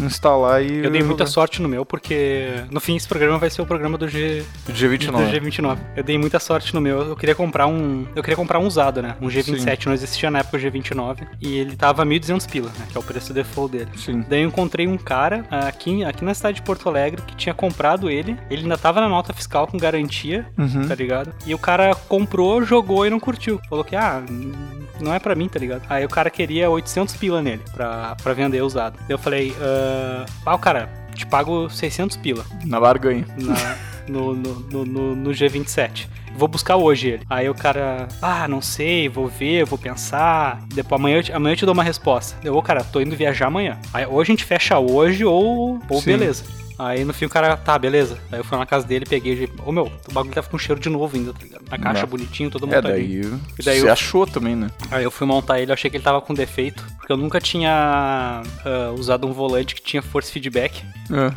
instalar 0.00 0.62
e. 0.62 0.84
Eu 0.84 0.90
dei 0.90 1.02
muita 1.02 1.24
jogar. 1.24 1.26
sorte 1.26 1.60
no 1.62 1.68
meu, 1.68 1.84
porque 1.84 2.62
no 2.70 2.78
fim 2.80 2.94
esse 2.96 3.08
programa 3.08 3.36
vai 3.38 3.50
ser 3.50 3.62
o 3.62 3.66
programa 3.66 3.98
do 3.98 4.06
G, 4.08 4.44
G29. 4.68 5.10
do 5.10 5.32
G29. 5.32 5.78
Eu 5.96 6.04
dei 6.04 6.16
muita 6.16 6.38
sorte 6.38 6.72
no 6.74 6.80
meu. 6.80 7.00
Eu 7.02 7.16
queria 7.16 7.34
comprar 7.34 7.66
um. 7.66 8.06
Eu 8.14 8.22
queria 8.22 8.36
comprar 8.36 8.58
um 8.60 8.66
usado, 8.66 9.02
né? 9.02 9.16
Um 9.20 9.26
G27. 9.28 9.86
Não 9.86 9.92
existia 9.92 10.30
na 10.30 10.38
época 10.40 10.56
o 10.56 10.60
G29. 10.60 11.26
E 11.40 11.56
ele 11.56 11.74
tava 11.74 12.04
1.200 12.04 12.46
pila, 12.48 12.70
né? 12.78 12.86
Que 12.90 12.96
é 12.96 13.00
o 13.00 13.02
preço 13.02 13.32
default 13.34 13.57
dele. 13.66 13.88
Sim. 13.96 14.22
Daí 14.28 14.42
eu 14.42 14.48
encontrei 14.48 14.86
um 14.86 14.98
cara 14.98 15.46
aqui, 15.50 16.04
aqui 16.04 16.22
na 16.22 16.34
cidade 16.34 16.56
de 16.56 16.62
Porto 16.62 16.86
Alegre 16.86 17.22
que 17.22 17.34
tinha 17.34 17.54
comprado 17.54 18.10
ele. 18.10 18.36
Ele 18.50 18.62
ainda 18.64 18.76
tava 18.76 19.00
na 19.00 19.08
nota 19.08 19.32
fiscal 19.32 19.66
com 19.66 19.78
garantia, 19.78 20.46
Uhum. 20.58 20.86
tá 20.86 20.94
ligado? 20.94 21.32
E 21.46 21.54
o 21.54 21.58
cara 21.58 21.94
comprou, 21.94 22.62
jogou 22.62 23.06
e 23.06 23.10
não 23.10 23.18
curtiu. 23.18 23.58
Falou 23.70 23.82
que, 23.84 23.96
ah, 23.96 24.22
não 25.00 25.14
é 25.14 25.18
pra 25.18 25.34
mim, 25.34 25.48
tá 25.48 25.58
ligado? 25.58 25.82
Aí 25.88 26.04
o 26.04 26.08
cara 26.08 26.28
queria 26.28 26.68
800 26.68 27.16
pila 27.16 27.40
nele 27.40 27.62
pra, 27.72 28.14
pra 28.22 28.34
vender 28.34 28.60
usado. 28.62 28.98
Eu 29.08 29.16
falei, 29.16 29.54
ah, 29.60 30.26
ah, 30.44 30.54
o 30.54 30.58
cara, 30.58 30.90
te 31.14 31.24
pago 31.24 31.70
600 31.70 32.16
pila 32.18 32.44
Na 32.66 32.78
barganha. 32.78 33.24
na- 33.38 33.76
no, 34.08 34.34
no, 34.34 34.54
no, 34.70 34.84
no- 34.84 35.14
no 35.16 35.30
G27. 35.30 36.08
Vou 36.38 36.46
buscar 36.48 36.76
hoje 36.76 37.08
ele. 37.08 37.26
Aí 37.28 37.50
o 37.50 37.54
cara, 37.54 38.06
ah, 38.22 38.46
não 38.46 38.62
sei, 38.62 39.08
vou 39.08 39.26
ver, 39.26 39.64
vou 39.66 39.76
pensar. 39.78 40.62
Depois 40.72 41.00
amanhã 41.00 41.16
eu 41.18 41.22
te, 41.24 41.32
amanhã 41.32 41.52
eu 41.52 41.56
te 41.56 41.64
dou 41.66 41.74
uma 41.74 41.82
resposta. 41.82 42.36
Eu, 42.44 42.54
ô, 42.56 42.62
cara, 42.62 42.84
tô 42.84 43.00
indo 43.00 43.16
viajar 43.16 43.46
amanhã. 43.48 43.76
Aí 43.92 44.06
ou 44.06 44.20
a 44.20 44.24
gente 44.24 44.44
fecha 44.44 44.78
hoje 44.78 45.24
ou, 45.24 45.80
ou 45.88 46.00
Sim. 46.00 46.12
beleza. 46.12 46.44
Aí 46.78 47.04
no 47.04 47.12
fim 47.12 47.24
o 47.24 47.28
cara, 47.28 47.56
tá, 47.56 47.76
beleza. 47.76 48.16
Aí 48.30 48.38
eu 48.38 48.44
fui 48.44 48.56
na 48.56 48.64
casa 48.64 48.86
dele, 48.86 49.04
peguei, 49.04 49.32
e- 49.34 49.50
ô 49.66 49.72
meu, 49.72 49.90
o 50.08 50.12
bagulho 50.12 50.32
tava 50.32 50.48
com 50.48 50.56
cheiro 50.56 50.80
de 50.80 50.88
novo 50.88 51.16
ainda, 51.16 51.32
tá 51.32 51.40
ligado? 51.42 51.64
Na 51.68 51.76
caixa 51.76 52.02
Não. 52.02 52.08
bonitinho, 52.08 52.50
todo 52.52 52.66
É, 52.72 52.76
montadinho. 52.76 53.30
daí. 53.30 53.40
E 53.58 53.62
daí 53.64 53.80
você 53.80 53.88
eu- 53.88 53.92
achou 53.92 54.24
também, 54.24 54.54
né? 54.54 54.68
Aí 54.92 55.02
eu 55.02 55.10
fui 55.10 55.26
montar 55.26 55.58
ele, 55.60 55.72
achei 55.72 55.90
que 55.90 55.96
ele 55.96 56.04
tava 56.04 56.20
com 56.20 56.32
defeito, 56.32 56.84
porque 56.96 57.10
eu 57.12 57.16
nunca 57.16 57.40
tinha 57.40 57.72
ah, 58.64 58.92
usado 58.96 59.26
um 59.26 59.32
volante 59.32 59.74
que 59.74 59.82
tinha 59.82 60.00
force 60.00 60.30
feedback. 60.30 60.84
É. 61.10 61.34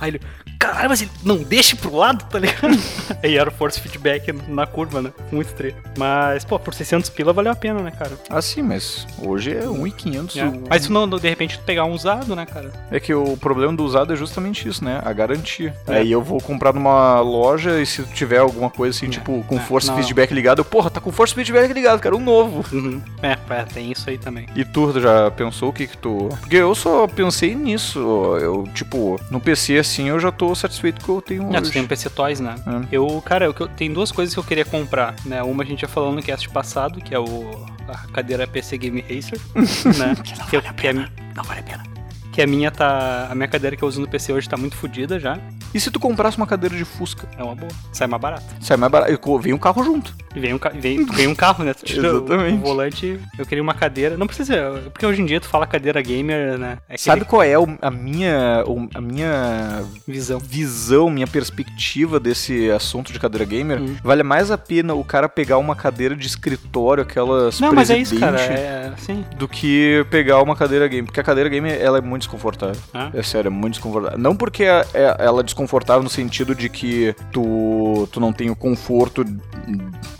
Aí 0.00 0.10
ele, 0.10 0.20
caralho, 0.60 0.90
mas 0.90 1.00
ele 1.00 1.10
não 1.24 1.38
deixa 1.38 1.74
pro 1.74 1.96
lado, 1.96 2.22
tá 2.26 2.38
ligado? 2.38 2.78
Aí 3.22 3.34
era 3.38 3.48
o 3.48 3.52
force 3.52 3.80
feedback 3.80 4.30
na 4.46 4.66
curva, 4.66 5.00
né? 5.00 5.10
Muito 5.32 5.48
estreito. 5.48 5.78
Mas, 5.98 6.44
pô, 6.44 6.58
por 6.58 6.74
600 6.74 7.08
pila 7.08 7.32
valeu 7.32 7.50
a 7.50 7.56
pena, 7.56 7.80
né, 7.80 7.90
cara? 7.90 8.12
Ah, 8.28 8.42
sim, 8.42 8.60
mas 8.60 9.06
hoje 9.18 9.56
é 9.56 9.64
1,500. 9.66 10.36
É. 10.36 10.52
Mas 10.68 10.82
se 10.84 10.92
não, 10.92 11.08
de 11.08 11.28
repente, 11.28 11.58
tu 11.58 11.64
pegar 11.64 11.86
um 11.86 11.92
usado, 11.92 12.36
né, 12.36 12.44
cara? 12.44 12.70
É 12.90 13.00
que 13.00 13.14
o 13.14 13.36
problema 13.38 13.72
do 13.72 13.82
usado 13.82 14.12
é 14.12 14.16
justamente 14.16 14.68
isso, 14.68 14.84
né? 14.84 15.00
A 15.02 15.12
garantia. 15.12 15.74
É. 15.88 15.96
Aí 15.96 16.12
eu 16.12 16.22
vou 16.22 16.40
comprar 16.40 16.74
numa 16.74 17.20
loja 17.20 17.80
e 17.80 17.86
se 17.86 18.02
tiver 18.04 18.38
alguma 18.38 18.68
coisa 18.68 18.96
assim, 18.96 19.08
tipo, 19.08 19.42
com 19.44 19.56
é, 19.56 19.60
force 19.60 19.88
não. 19.88 19.96
feedback 19.96 20.32
ligado, 20.32 20.58
eu, 20.58 20.64
porra, 20.64 20.90
tá 20.90 21.00
com 21.00 21.10
force 21.10 21.34
feedback 21.34 21.72
ligado, 21.72 22.00
cara, 22.00 22.14
um 22.14 22.20
novo. 22.20 22.64
Uhum. 22.70 23.00
É, 23.22 23.38
é, 23.48 23.62
tem 23.64 23.90
isso 23.90 24.10
aí 24.10 24.18
também. 24.18 24.46
E 24.54 24.62
tu 24.62 25.00
já 25.00 25.30
pensou 25.30 25.70
o 25.70 25.72
que 25.72 25.86
que 25.86 25.96
tu... 25.96 26.28
Porque 26.40 26.56
eu 26.56 26.74
só 26.74 27.06
pensei 27.06 27.54
nisso, 27.54 27.98
eu, 28.38 28.64
tipo, 28.74 29.18
no 29.30 29.40
PC 29.40 29.78
assim 29.78 30.08
eu 30.08 30.20
já 30.20 30.30
tô 30.30 30.49
satisfeito 30.54 31.04
que 31.04 31.08
eu 31.08 31.20
tenho 31.20 31.44
tu 31.44 31.56
hoje. 31.56 31.72
tem 31.72 31.82
um 31.82 31.86
PC 31.86 32.10
Toys, 32.10 32.40
né? 32.40 32.54
É. 32.66 32.88
Eu, 32.92 33.22
cara, 33.24 33.44
eu, 33.44 33.52
tem 33.52 33.92
duas 33.92 34.12
coisas 34.12 34.34
que 34.34 34.40
eu 34.40 34.44
queria 34.44 34.64
comprar, 34.64 35.14
né? 35.24 35.42
Uma 35.42 35.62
a 35.62 35.66
gente 35.66 35.82
já 35.82 35.88
falou 35.88 36.12
no 36.12 36.22
cast 36.22 36.48
passado, 36.48 37.00
que 37.00 37.14
é 37.14 37.18
o 37.18 37.66
a 37.88 38.06
cadeira 38.12 38.46
PC 38.46 38.78
Game 38.78 39.00
Racer, 39.00 39.40
né? 39.98 40.14
que, 40.22 40.60
que 40.72 40.86
é, 40.86 40.92
não 40.92 41.44
vale 41.44 41.60
a 41.60 41.62
pena. 41.62 41.84
Que 42.32 42.40
a 42.42 42.46
minha 42.46 42.70
tá. 42.70 43.28
A 43.30 43.34
minha 43.34 43.48
cadeira 43.48 43.76
que 43.76 43.82
eu 43.82 43.88
uso 43.88 44.00
no 44.00 44.08
PC 44.08 44.32
hoje 44.32 44.48
tá 44.48 44.56
muito 44.56 44.76
fodida 44.76 45.18
já. 45.18 45.38
E 45.72 45.78
se 45.80 45.90
tu 45.90 46.00
comprasse 46.00 46.36
uma 46.36 46.46
cadeira 46.46 46.76
de 46.76 46.84
Fusca? 46.84 47.28
É 47.38 47.42
uma 47.44 47.54
boa. 47.54 47.70
Sai 47.92 48.06
mais 48.06 48.20
barato. 48.20 48.44
Sai 48.60 48.76
mais 48.76 48.90
barato, 48.90 49.12
e 49.12 49.38
vem 49.42 49.52
um 49.52 49.58
carro 49.58 49.82
junto. 49.84 50.14
E 50.34 50.38
vem 50.40 50.54
um, 50.54 50.58
ca- 50.58 50.70
vem, 50.74 51.04
vem 51.06 51.26
um 51.26 51.34
carro, 51.34 51.64
né? 51.64 51.74
Tu 51.78 51.84
tira 51.84 52.12
o- 52.12 52.16
Exatamente. 52.18 52.56
O, 52.58 52.60
volante. 52.60 53.20
Eu 53.38 53.46
queria 53.46 53.62
uma 53.62 53.74
cadeira. 53.74 54.16
Não 54.16 54.26
precisa. 54.26 54.80
Porque 54.92 55.04
hoje 55.06 55.22
em 55.22 55.26
dia 55.26 55.40
tu 55.40 55.48
fala 55.48 55.66
cadeira 55.66 56.00
gamer, 56.02 56.58
né? 56.58 56.78
É 56.88 56.96
Sabe 56.96 57.24
qual 57.24 57.42
é 57.42 57.54
a 57.82 57.90
minha 57.90 58.64
a 58.94 59.00
minha 59.00 59.82
visão. 60.06 60.38
visão, 60.38 61.08
minha 61.10 61.26
perspectiva 61.26 62.18
desse 62.20 62.70
assunto 62.70 63.12
de 63.12 63.18
cadeira 63.18 63.44
gamer? 63.44 63.80
Hum. 63.80 63.96
Vale 64.02 64.22
mais 64.22 64.50
a 64.50 64.58
pena 64.58 64.94
o 64.94 65.04
cara 65.04 65.28
pegar 65.28 65.58
uma 65.58 65.74
cadeira 65.76 66.14
de 66.16 66.26
escritório, 66.26 67.02
aquelas 67.02 67.58
Não, 67.60 67.72
mas 67.72 67.90
é 67.90 67.98
isso, 67.98 68.18
cara. 68.18 68.40
É 68.40 68.92
assim. 68.94 69.24
do 69.36 69.46
que 69.48 70.04
pegar 70.10 70.40
uma 70.42 70.54
cadeira 70.56 70.86
gamer, 70.88 71.06
porque 71.06 71.20
a 71.20 71.24
cadeira 71.24 71.48
gamer 71.48 71.80
ela 71.80 71.98
é 71.98 72.00
muito 72.00 72.22
desconfortável. 72.22 72.80
Ah. 72.94 73.10
É 73.14 73.22
sério, 73.22 73.48
é 73.48 73.50
muito 73.50 73.74
desconfortável. 73.74 74.18
Não 74.18 74.34
porque 74.36 74.64
é- 74.64 74.84
é- 74.94 75.16
ela 75.18 75.40
é 75.40 75.42
desconfortável 75.42 75.59
no 76.02 76.10
sentido 76.10 76.54
de 76.54 76.68
que 76.68 77.14
tu, 77.32 78.08
tu 78.12 78.20
não 78.20 78.32
tem 78.32 78.50
o 78.50 78.56
conforto, 78.56 79.24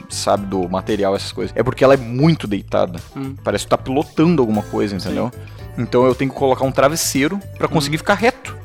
sabe, 0.09 0.47
do 0.47 0.69
material, 0.69 1.15
essas 1.15 1.33
coisas. 1.33 1.55
É 1.57 1.63
porque 1.63 1.85
ela 1.85 1.95
é 1.95 1.97
muito 1.97 2.47
deitada. 2.47 3.01
Hum. 3.17 3.35
Parece 3.43 3.65
que 3.65 3.69
tu 3.69 3.77
tá 3.77 3.79
pilotando 3.79 4.43
alguma 4.43 4.63
coisa, 4.63 4.95
entendeu? 4.95 5.31
Então 5.79 6.05
eu 6.05 6.15
tenho 6.15 6.31
que 6.31 6.37
colocar 6.37 6.65
um 6.65 6.73
travesseiro 6.73 7.41
pra 7.57 7.69
conseguir 7.69 7.99
ficar 7.99 8.15
reto. 8.15 8.60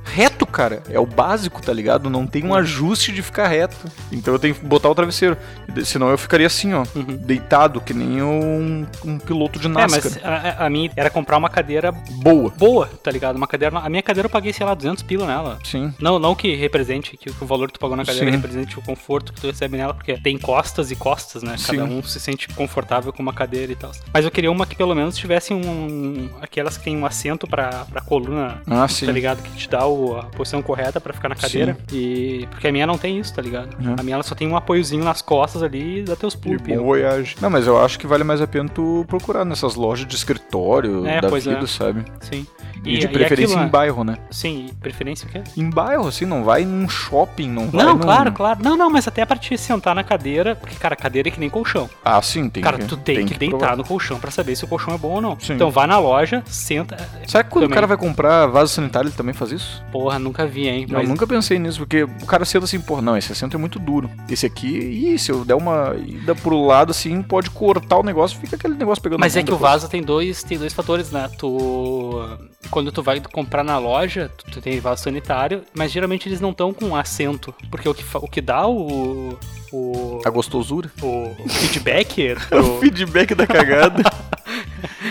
Cara. 0.55 0.81
É 0.89 0.97
o 0.99 1.05
básico, 1.05 1.61
tá 1.61 1.73
ligado? 1.73 2.09
Não 2.09 2.25
tem 2.25 2.45
um 2.45 2.55
ajuste 2.55 3.11
de 3.11 3.21
ficar 3.21 3.47
reto. 3.47 3.75
Então 4.11 4.33
eu 4.33 4.39
tenho 4.39 4.55
que 4.55 4.65
botar 4.65 4.89
o 4.89 4.95
travesseiro. 4.95 5.37
Senão 5.83 6.09
eu 6.09 6.17
ficaria 6.17 6.47
assim, 6.47 6.73
ó. 6.73 6.85
Uhum. 6.95 7.17
Deitado, 7.17 7.81
que 7.81 7.93
nem 7.93 8.21
um, 8.21 8.85
um 9.03 9.19
piloto 9.19 9.59
de 9.59 9.67
É, 9.67 9.69
NASCAR. 9.69 10.01
mas 10.03 10.19
a, 10.23 10.65
a 10.65 10.69
minha 10.69 10.89
era 10.95 11.09
comprar 11.09 11.37
uma 11.37 11.49
cadeira 11.49 11.91
Boa. 11.91 12.49
boa, 12.57 12.87
tá 13.03 13.11
ligado? 13.11 13.35
Uma 13.35 13.47
cadeira. 13.47 13.77
A 13.79 13.89
minha 13.89 14.01
cadeira 14.01 14.27
eu 14.27 14.29
paguei, 14.31 14.53
sei 14.53 14.65
lá, 14.65 14.73
200 14.73 15.03
pila 15.03 15.27
nela. 15.27 15.59
Sim. 15.63 15.93
Não, 15.99 16.17
não 16.17 16.33
que 16.33 16.55
represente, 16.55 17.17
que 17.17 17.29
o 17.29 17.45
valor 17.45 17.67
que 17.67 17.73
tu 17.73 17.79
pagou 17.79 17.97
na 17.97 18.05
cadeira 18.05 18.27
Sim. 18.27 18.31
represente 18.37 18.79
o 18.79 18.81
conforto 18.81 19.33
que 19.33 19.41
tu 19.41 19.47
recebe 19.47 19.75
nela, 19.77 19.93
porque 19.93 20.17
tem 20.17 20.37
costas 20.37 20.89
e 20.91 20.95
costas, 20.95 21.43
né? 21.43 21.55
Cada 21.65 21.85
Sim. 21.85 21.97
um 21.99 22.01
se 22.03 22.19
sente 22.19 22.47
confortável 22.49 23.11
com 23.11 23.21
uma 23.21 23.33
cadeira 23.33 23.71
e 23.71 23.75
tal. 23.75 23.91
Mas 24.13 24.23
eu 24.23 24.31
queria 24.31 24.51
uma 24.51 24.65
que 24.65 24.75
pelo 24.75 24.95
menos 24.95 25.17
tivesse 25.17 25.53
um. 25.53 26.29
Aquelas 26.41 26.77
que 26.77 26.83
tem 26.85 26.95
um 26.95 27.05
assento 27.05 27.45
pra, 27.47 27.85
pra 27.91 28.01
coluna, 28.01 28.61
Ah, 28.67 28.87
sim. 28.87 29.05
tá 29.05 29.11
ligado? 29.11 29.41
Que 29.41 29.51
te 29.51 29.69
dá 29.69 29.85
o- 29.85 30.17
a 30.17 30.23
posição 30.45 30.61
correta 30.61 31.01
pra 31.01 31.11
ficar 31.13 31.27
na 31.29 31.35
cadeira. 31.35 31.75
E. 31.91 32.47
Porque 32.51 32.67
a 32.67 32.71
minha 32.71 32.85
não 32.87 32.97
tem 32.97 33.19
isso, 33.19 33.33
tá 33.33 33.41
ligado? 33.41 33.75
A 33.97 34.03
minha 34.03 34.13
ela 34.15 34.23
só 34.23 34.35
tem 34.35 34.47
um 34.47 34.55
apoiozinho 34.55 35.03
nas 35.03 35.21
costas 35.21 35.63
ali 35.63 35.99
e 35.99 36.03
dá 36.03 36.15
teus 36.15 36.35
E 36.35 36.37
pulos. 36.37 36.61
bom 36.61 36.83
voyage. 36.83 37.35
Não, 37.41 37.49
mas 37.49 37.65
eu 37.67 37.83
acho 37.83 37.97
que 37.99 38.05
vale 38.07 38.23
mais 38.23 38.39
a 38.41 38.47
pena 38.47 38.69
tu 38.69 39.03
procurar 39.07 39.43
nessas 39.43 39.75
lojas 39.75 40.05
de 40.07 40.15
escritório 40.15 41.05
É, 41.05 41.19
da 41.19 41.27
pois 41.29 41.45
vida, 41.45 41.63
é. 41.63 41.67
sabe? 41.67 42.05
Sim. 42.21 42.45
E, 42.83 42.99
de 42.99 43.07
preferência 43.07 43.55
aquilo, 43.55 43.67
em 43.67 43.71
bairro, 43.71 44.03
né? 44.03 44.15
Sim, 44.29 44.67
e 44.69 44.73
preferência 44.75 45.27
o 45.27 45.31
quê? 45.31 45.41
Em 45.57 45.67
bairro, 45.71 46.07
assim, 46.07 46.23
não 46.23 46.43
vai 46.43 46.63
num 46.63 46.87
shopping, 46.87 47.49
não 47.49 47.67
vai 47.67 47.83
Não, 47.83 47.93
num... 47.93 47.99
claro, 47.99 48.31
claro. 48.31 48.59
Não, 48.61 48.77
não, 48.77 48.91
mas 48.91 49.07
até 49.07 49.25
pra 49.25 49.35
te 49.37 49.57
sentar 49.57 49.95
na 49.95 50.03
cadeira, 50.03 50.55
porque, 50.55 50.75
cara, 50.75 50.95
cadeira 50.95 51.29
é 51.29 51.31
que 51.31 51.39
nem 51.39 51.49
colchão. 51.49 51.89
Ah, 52.03 52.21
sim, 52.21 52.47
tem 52.47 52.61
cara, 52.61 52.77
que 52.77 52.85
tu 52.85 52.95
tem, 52.95 53.25
que, 53.25 53.35
deitar 53.39 53.57
provar. 53.57 53.75
no 53.77 53.83
colchão 53.83 54.19
pra 54.19 54.29
saber 54.29 54.55
se 54.55 54.65
o 54.65 54.67
colchão 54.67 54.93
é 54.93 54.99
bom 54.99 55.13
ou 55.15 55.21
não. 55.21 55.39
Sim. 55.39 55.53
Então 55.53 55.71
vai 55.71 55.87
na 55.87 55.97
loja, 55.97 56.43
senta. 56.45 56.95
Sabe 57.25 57.45
que 57.45 57.49
quando 57.49 57.63
Também. 57.63 57.69
o 57.69 57.73
cara 57.73 57.87
vai 57.87 57.97
comprar 57.97 58.45
vaso 58.45 58.71
sanitário, 58.71 59.07
ele 59.07 59.15
também 59.15 59.33
faz 59.33 59.51
isso? 59.51 59.83
Porra, 59.91 60.19
nunca 60.25 60.45
vi, 60.45 60.67
hein? 60.67 60.85
Eu 60.89 60.97
Mas 60.97 61.07
nunca 61.07 61.25
pensei 61.25 61.57
nisso, 61.57 61.79
porque 61.79 62.03
o 62.03 62.25
cara 62.25 62.43
senta 62.43 62.65
assim, 62.65 62.79
porra, 62.81 63.01
não, 63.01 63.15
esse 63.17 63.31
assento 63.31 63.55
é 63.55 63.59
muito 63.59 63.79
duro. 63.79 64.09
Esse 64.29 64.45
aqui, 64.45 64.67
ih, 64.67 65.17
se 65.17 65.31
eu 65.31 65.45
der 65.45 65.55
uma 65.55 65.95
ida 66.05 66.35
pro 66.35 66.65
lado 66.65 66.91
assim, 66.91 67.21
pode 67.21 67.49
cortar 67.49 67.97
o 67.97 68.03
negócio, 68.03 68.37
fica 68.39 68.55
aquele 68.57 68.75
negócio 68.75 69.01
pegando 69.01 69.19
Mas 69.19 69.35
é 69.37 69.43
que 69.43 69.49
o 69.51 69.55
depois. 69.55 69.61
vaso 69.71 69.89
tem 69.89 70.01
dois, 70.01 70.43
tem 70.43 70.57
dois 70.57 70.73
fatores, 70.73 71.11
né? 71.11 71.29
Tu. 71.37 72.37
Quando 72.69 72.91
tu 72.91 73.03
vai 73.03 73.21
comprar 73.21 73.63
na 73.63 73.77
loja, 73.77 74.29
tu, 74.51 74.59
tem 74.59 74.79
vaso 74.79 75.03
sanitário, 75.03 75.61
mas 75.75 75.91
geralmente 75.91 76.27
eles 76.27 76.41
não 76.41 76.49
estão 76.49 76.73
com 76.73 76.95
assento. 76.95 77.53
Porque 77.69 77.87
o 77.87 77.93
que, 77.93 78.03
o 78.15 78.27
que 78.27 78.41
dá 78.41 78.67
o. 78.67 79.37
O, 79.71 80.21
A 80.25 80.29
gostosura. 80.29 80.89
o 81.01 81.35
feedback 81.49 82.35
O 82.51 82.79
feedback 82.79 83.35
da 83.35 83.45
cagada. 83.45 84.03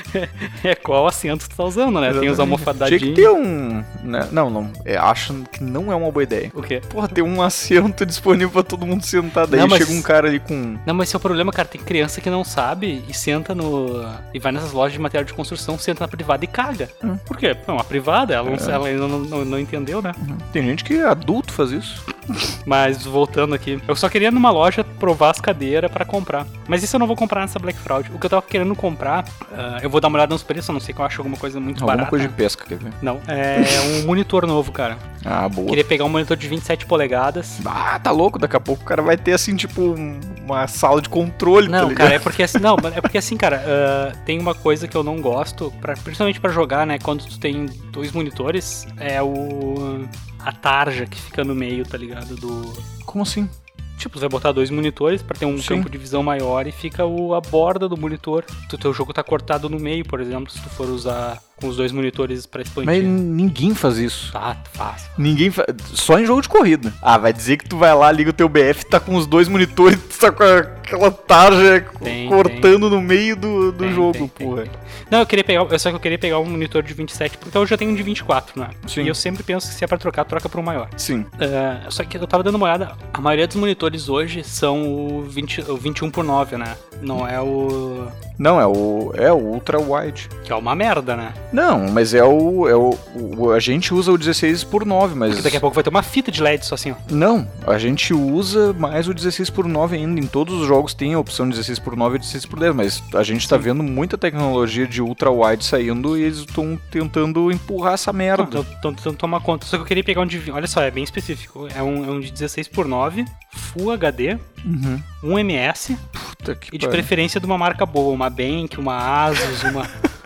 É 0.65 0.75
qual 0.75 1.07
assento 1.07 1.49
tu 1.49 1.57
tá 1.57 1.65
usando, 1.65 2.01
né? 2.01 2.13
Tem 2.13 2.29
os 2.29 2.41
almofadadinhos. 2.41 3.03
Tinha 3.03 3.15
que 3.15 3.21
ter 3.21 3.29
um. 3.29 3.85
né? 4.03 4.29
Não, 4.33 4.49
não. 4.51 4.71
É, 4.85 4.97
acho 4.97 5.35
que 5.53 5.63
não 5.63 5.93
é 5.93 5.95
uma 5.95 6.11
boa 6.11 6.23
ideia. 6.23 6.51
O 6.55 6.63
quê? 6.63 6.81
Porra, 6.89 7.09
ter 7.09 7.23
um 7.23 7.43
assento 7.43 8.05
disponível 8.07 8.51
pra 8.51 8.63
todo 8.63 8.87
mundo 8.87 9.05
sentar. 9.05 9.47
Daí 9.47 9.61
Não, 9.61 9.69
mas- 9.69 9.79
chega 9.79 9.93
um 9.93 10.03
cara 10.03 10.29
ali 10.29 10.41
com. 10.41 10.79
Não, 10.87 10.95
mas 10.95 11.09
esse 11.09 11.17
é 11.17 11.19
o 11.19 11.21
problema, 11.21 11.53
cara. 11.53 11.69
Tem 11.69 11.81
criança 11.81 12.21
que 12.21 12.31
não 12.31 12.45
sabe 12.45 13.05
e 13.09 13.15
senta 13.15 13.55
no. 13.55 14.05
E 14.33 14.39
vai 14.39 14.53
nessas 14.53 14.73
lojas 14.73 14.93
de 14.95 14.99
material 14.99 15.25
de 15.25 15.33
construção, 15.35 15.79
senta 15.79 16.05
na 16.05 16.09
privada 16.09 16.45
e 16.45 16.49
caga. 16.49 16.89
Hum. 17.03 17.17
Por 17.27 17.37
quê? 17.37 17.57
É 17.67 17.71
uma 17.73 17.85
privada, 17.85 18.35
ela, 18.35 18.51
É. 18.51 18.57
não, 18.57 18.71
ela 18.71 18.89
ainda 18.89 19.09
não, 19.09 19.19
não, 19.21 19.45
não 19.45 19.59
entendeu, 19.59 20.01
né? 20.01 20.13
Tem 20.53 20.63
gente 20.63 20.85
que 20.85 20.95
é 20.95 21.05
adulto 21.05 21.53
faz 21.53 21.71
isso. 21.73 22.05
Mas 22.67 23.05
voltando 23.05 23.55
aqui, 23.55 23.81
eu 23.87 23.95
só 23.97 24.09
queria 24.09 24.31
numa 24.31 24.51
loja 24.51 24.83
provar 24.85 25.31
as 25.31 25.41
cadeiras 25.41 25.91
pra 25.91 26.05
comprar. 26.05 26.47
Mas 26.69 26.83
isso 26.83 26.97
eu 26.97 27.01
não 27.01 27.07
vou 27.07 27.17
comprar 27.17 27.41
nessa 27.43 27.59
Black 27.59 27.79
Fraud. 27.79 28.11
O 28.15 28.19
que 28.19 28.27
eu 28.27 28.31
tava 28.31 28.43
querendo 28.43 28.75
comprar, 28.75 29.25
ah, 29.53 29.79
eu 29.83 29.91
vou 29.91 30.01
dar 30.01 30.09
uma 30.09 30.17
olhada 30.19 30.33
nos 30.35 30.43
preços, 30.43 30.69
eu 30.69 30.73
não 30.73 30.81
sei 30.81 30.95
que 30.95 31.01
eu 31.01 31.05
acho 31.05 31.21
alguma 31.21 31.37
coisa 31.37 31.61
muito 31.61 31.79
Alguma 31.79 31.93
barata. 31.97 32.11
coisa 32.11 32.27
de 32.29 32.33
pesca, 32.35 32.65
quer 32.67 32.79
ver? 32.79 32.93
Não, 33.03 33.21
é 33.29 33.57
um 34.03 34.07
monitor 34.07 34.47
novo, 34.47 34.73
cara. 34.73 34.97
Ah, 35.25 35.49
boa. 35.49 35.69
Queria 35.69 35.85
pegar 35.85 36.05
um 36.05 36.09
monitor 36.09 36.37
de 36.37 36.49
27 36.49 36.87
polegadas. 36.87 37.59
Ah, 37.65 37.99
tá 37.99 38.11
louco. 38.11 38.39
Daqui 38.39 38.57
a 38.57 38.61
pouco 38.61 38.83
o 38.83 38.85
cara 38.87 39.03
vai 39.03 39.17
ter 39.17 39.33
assim, 39.33 39.55
tipo, 39.57 39.81
um- 39.83 40.21
uma 40.45 40.67
sala 40.67 41.01
de 41.01 41.09
controle, 41.09 41.69
tá 41.71 41.73
Não, 41.81 41.89
ligado? 41.89 41.97
cara, 42.07 42.15
é 42.15 42.19
porque 42.19 42.43
assim, 42.43 42.59
não, 42.59 42.77
é 42.95 43.01
porque 43.01 43.19
assim, 43.19 43.37
cara, 43.37 43.63
ah, 43.67 44.13
tem 44.27 44.39
uma 44.39 44.55
coisa 44.55 44.87
que 44.89 44.97
eu 44.97 45.03
não 45.03 45.21
gosto, 45.21 45.73
pra, 45.81 45.95
principalmente 45.95 46.41
pra 46.41 46.51
jogar, 46.51 46.87
né, 46.87 46.99
quando 47.03 47.25
tu 47.25 47.39
tem 47.39 47.67
dois 47.91 48.13
monitores, 48.13 48.87
é 48.99 49.23
o 49.23 50.05
a 50.45 50.53
tarja 50.53 51.07
que 51.07 51.21
fica 51.21 51.43
no 51.43 51.55
meio, 51.55 51.85
tá 51.85 51.97
ligado, 51.97 52.37
do 52.37 52.73
Como 53.05 53.23
assim? 53.23 53.49
Tipo, 53.97 54.19
você 54.19 54.23
vai 54.23 54.29
botar 54.29 54.53
dois 54.53 54.71
monitores 54.71 55.23
pra 55.23 55.37
ter 55.37 55.47
um 55.47 55.57
Sim. 55.57 55.77
campo 55.77 55.89
de 55.89 55.97
visão 55.97 56.23
maior 56.23 56.67
e 56.67 56.73
fica 56.73 57.07
o, 57.07 57.33
a 57.33 57.41
borda 57.41 57.89
do 57.89 57.97
monitor. 57.97 58.45
O 58.73 58.77
teu 58.77 58.93
jogo 58.93 59.13
tá 59.13 59.23
cortado 59.23 59.69
no 59.69 59.79
meio, 59.79 60.05
por 60.05 60.21
exemplo, 60.21 60.51
se 60.53 60.61
tu 60.61 60.69
for 60.69 60.89
usar 60.89 61.41
com 61.65 61.69
os 61.71 61.77
dois 61.79 61.91
monitores 61.93 62.45
pra 62.45 62.61
expandir. 62.61 62.87
Mas 62.87 63.03
ninguém 63.03 63.75
faz 63.75 63.97
isso. 63.97 64.31
Tá, 64.33 64.57
fácil. 64.75 65.11
Ninguém 65.17 65.51
faz. 65.51 65.67
Só 65.95 66.19
em 66.19 66.27
jogo 66.27 66.43
de 66.43 66.49
corrida. 66.49 66.93
Ah, 67.01 67.17
vai 67.17 67.33
dizer 67.33 67.57
que 67.57 67.67
tu 67.67 67.79
vai 67.79 67.95
lá, 67.95 68.13
liga 68.13 68.31
o 68.31 68.35
teu 68.35 68.49
BF, 68.49 68.85
tá 68.85 69.01
com 69.01 69.17
os 69.17 69.27
dois 69.27 69.49
monitores, 69.49 69.99
tu 69.99 70.19
tá 70.21 70.31
com 70.31 70.45
aquela 70.45 71.11
tarja 71.11 71.87
Tem, 72.03 72.29
cortando 72.29 72.91
no 72.91 73.01
meio 73.01 73.35
do, 73.35 73.73
do 73.73 73.79
Tem, 73.85 73.93
jogo, 73.95 74.13
tem, 74.13 74.29
tem, 74.29 74.47
porra. 74.47 74.63
tem. 74.63 74.71
Não, 75.11 75.21
eu 75.21 75.27
queria 75.27 75.45
pegar. 75.45 75.79
Só 75.79 75.91
que 75.91 75.97
eu 75.97 76.01
queria 76.01 76.19
pegar 76.19 76.39
um 76.39 76.45
monitor 76.45 76.83
de 76.83 76.93
27, 76.93 77.39
porque 77.39 77.57
eu 77.57 77.67
já 77.67 77.77
tenho 77.77 77.91
um 77.91 77.95
de 77.95 78.03
24, 78.03 78.61
né? 78.61 78.71
Sim. 78.87 79.03
E 79.03 79.09
eu 79.09 79.15
sempre 79.15 79.43
penso 79.43 79.69
que 79.69 79.75
se 79.75 79.85
é 79.85 79.87
pra 79.87 79.97
trocar, 79.97 80.25
troca 80.25 80.49
pra 80.49 80.61
um 80.61 80.65
maior. 80.65 80.89
Sim. 80.97 81.25
Ah, 81.41 81.87
só 81.89 82.05
que 82.05 82.17
eu 82.19 82.27
tava 82.27 82.43
dando 82.43 82.57
uma 82.57 82.67
olhada, 82.67 82.93
a 83.13 83.21
maioria 83.21 83.47
dos 83.47 83.57
monitores 83.57 84.09
hoje 84.09 84.45
são 84.45 84.83
o, 84.83 85.23
20, 85.23 85.63
o 85.71 85.77
21 85.77 86.11
por 86.11 86.25
9, 86.25 86.57
né? 86.57 86.77
Não 87.01 87.27
é 87.27 87.41
o. 87.41 88.07
Não, 88.39 88.61
é 88.61 88.67
o. 88.67 89.13
É 89.15 89.33
o 89.33 89.37
Ultra 89.37 89.79
Wide. 89.79 90.29
Que 90.45 90.53
é 90.53 90.57
uma 90.57 90.75
merda, 90.75 91.17
né? 91.17 91.33
Não, 91.55 91.89
mas 91.89 92.13
é 92.15 92.25
o. 92.25 92.69
É 92.69 92.75
o, 92.75 92.99
o- 93.15 93.51
a 93.53 93.61
gente 93.61 93.95
usa 93.95 94.11
o 94.11 94.19
16 94.19 94.65
por 94.65 94.85
9, 94.85 95.15
mas. 95.15 95.31
Porque 95.35 95.43
daqui 95.45 95.57
a 95.57 95.61
pouco 95.61 95.75
vai 95.75 95.85
ter 95.85 95.91
uma 95.91 96.03
fita 96.03 96.33
de 96.33 96.43
LED 96.43 96.67
só 96.67 96.75
assim, 96.75 96.91
ó. 96.91 96.95
Não, 97.09 97.47
a 97.65 97.79
gente 97.79 98.13
usa 98.13 98.73
mais 98.73 99.07
o 99.07 99.15
16 99.15 99.51
por 99.51 99.67
9 99.69 99.95
ainda. 99.97 100.19
Em 100.21 100.27
todos 100.27 100.61
os 100.61 100.67
jogos 100.67 100.95
tem 100.95 101.15
a 101.15 101.19
opção 101.19 101.49
16 101.49 101.79
por 101.79 101.95
9 101.97 102.17
e 102.17 102.19
16 102.19 102.47
por 102.47 102.59
10, 102.59 102.75
mas 102.75 103.03
a 103.15 103.23
gente 103.23 103.49
tá 103.49 103.57
vendo 103.57 103.83
muita 103.85 104.19
tecnologia 104.19 104.87
de 104.87 105.01
ultra 105.01 105.31
wide 105.31 105.65
saindo 105.65 106.19
e 106.19 106.23
eles 106.23 106.39
estão 106.39 106.77
tentando 106.91 107.53
empurrar 107.53 107.95
essa 107.95 108.13
merda. 108.13 108.43
Então, 108.43 108.67
então, 108.79 108.91
então 108.91 109.15
toma 109.15 109.41
conta. 109.41 109.65
Só 109.67 109.77
que 109.77 109.83
eu 109.83 109.87
queria 109.87 110.03
pegar 110.03 110.23
um 110.23 110.27
de. 110.27 110.51
Olha 110.51 110.67
só, 110.67 110.83
é 110.83 110.91
bem 110.91 111.05
específico. 111.05 111.69
É 111.73 111.81
um, 111.83 112.05
é 112.05 112.11
um 112.11 112.19
de 112.19 112.33
16 112.33 112.67
por 112.67 112.87
9 112.89 113.25
Full 113.53 113.93
HD, 113.93 114.37
Uhum. 114.65 114.99
1 115.23 115.39
MS 115.41 115.97
Puta 116.11 116.55
que 116.55 116.75
e 116.75 116.79
de 116.79 116.89
preferência 116.89 117.39
de 117.39 117.47
uma 117.47 117.57
marca 117.59 117.85
boa. 117.87 118.13
Uma 118.13 118.29
Bank, 118.31 118.77
uma 118.79 118.97
Asus, 119.27 119.63
uma. 119.65 119.87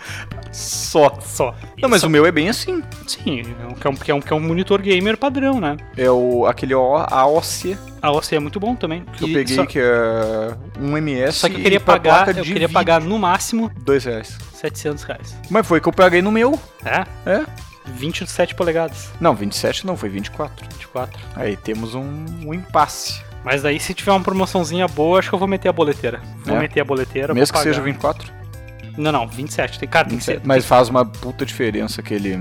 Só. 0.53 1.19
Só. 1.21 1.55
Não, 1.81 1.89
mas 1.89 2.01
Só- 2.01 2.07
o 2.07 2.11
meu 2.11 2.25
é 2.27 2.33
bem 2.33 2.49
assim. 2.49 2.83
Sim, 3.07 3.43
é 3.63 3.67
um- 3.67 3.75
que 3.75 3.87
é 3.87 3.91
um, 3.91 3.95
que 3.95 4.11
é 4.11 4.15
um, 4.15 4.21
é 4.31 4.35
um 4.35 4.41
monitor 4.41 4.81
gamer 4.81 5.17
padrão, 5.17 5.61
né? 5.61 5.77
É 5.97 6.11
o 6.11 6.47
aquele 6.47 6.75
O- 6.75 6.97
AOC 6.97 7.77
A 8.01 8.11
OC 8.11 8.35
é 8.37 8.39
muito 8.41 8.59
bom 8.59 8.75
também. 8.75 9.05
que 9.13 9.25
eu 9.25 9.29
peguei, 9.29 9.57
só, 9.57 9.67
que 9.67 9.79
é 9.79 10.57
um 10.81 10.97
MS. 10.97 11.39
só 11.39 11.49
que 11.49 11.57
eu 11.57 11.61
queria 11.61 11.81
pagar, 11.81 12.29
eu 12.29 12.35
queria 12.37 12.55
vídeo, 12.55 12.71
pagar 12.73 13.01
no 13.01 13.19
máximo 13.19 13.71
dois 13.83 14.05
reais. 14.05 14.37
700 14.55 15.05
reais. 15.05 15.37
Mas 15.51 15.67
foi 15.67 15.81
que 15.81 15.89
eu 15.89 15.93
paguei 15.93 16.23
no 16.23 16.33
meu. 16.33 16.59
É? 16.85 17.05
É? 17.27 17.45
27 17.87 18.55
polegadas. 18.55 19.11
Não, 19.21 19.35
27 19.35 19.87
não, 19.87 19.97
foi 19.97 20.09
24. 20.09 20.67
24. 20.73 21.19
Aí 21.37 21.57
temos 21.57 21.95
um, 21.95 22.25
um 22.45 22.53
impasse. 22.55 23.21
Mas 23.45 23.63
daí, 23.63 23.79
se 23.81 23.95
tiver 23.95 24.11
uma 24.13 24.21
promoçãozinha 24.21 24.87
boa, 24.89 25.19
acho 25.21 25.29
que 25.29 25.35
eu 25.35 25.39
vou 25.39 25.49
meter 25.49 25.69
a 25.69 25.73
boleteira. 25.73 26.21
Vou 26.45 26.57
É? 26.57 26.61
meter 26.61 26.81
a 26.81 26.85
boleteira. 26.85 27.33
Mesmo 27.33 27.47
que 27.53 27.59
pagar. 27.59 27.71
seja 27.73 27.81
24. 27.81 28.31
Não, 28.99 29.13
não, 29.13 29.27
27. 29.27 29.79
Tem, 29.79 29.89
cara, 29.89 30.09
tem 30.09 30.19
que 30.19 30.25
ser. 30.25 30.41
Mas 30.45 30.65
faz 30.65 30.89
uma 30.89 31.05
puta 31.05 31.47
diferença 31.47 32.01
aquele, 32.01 32.39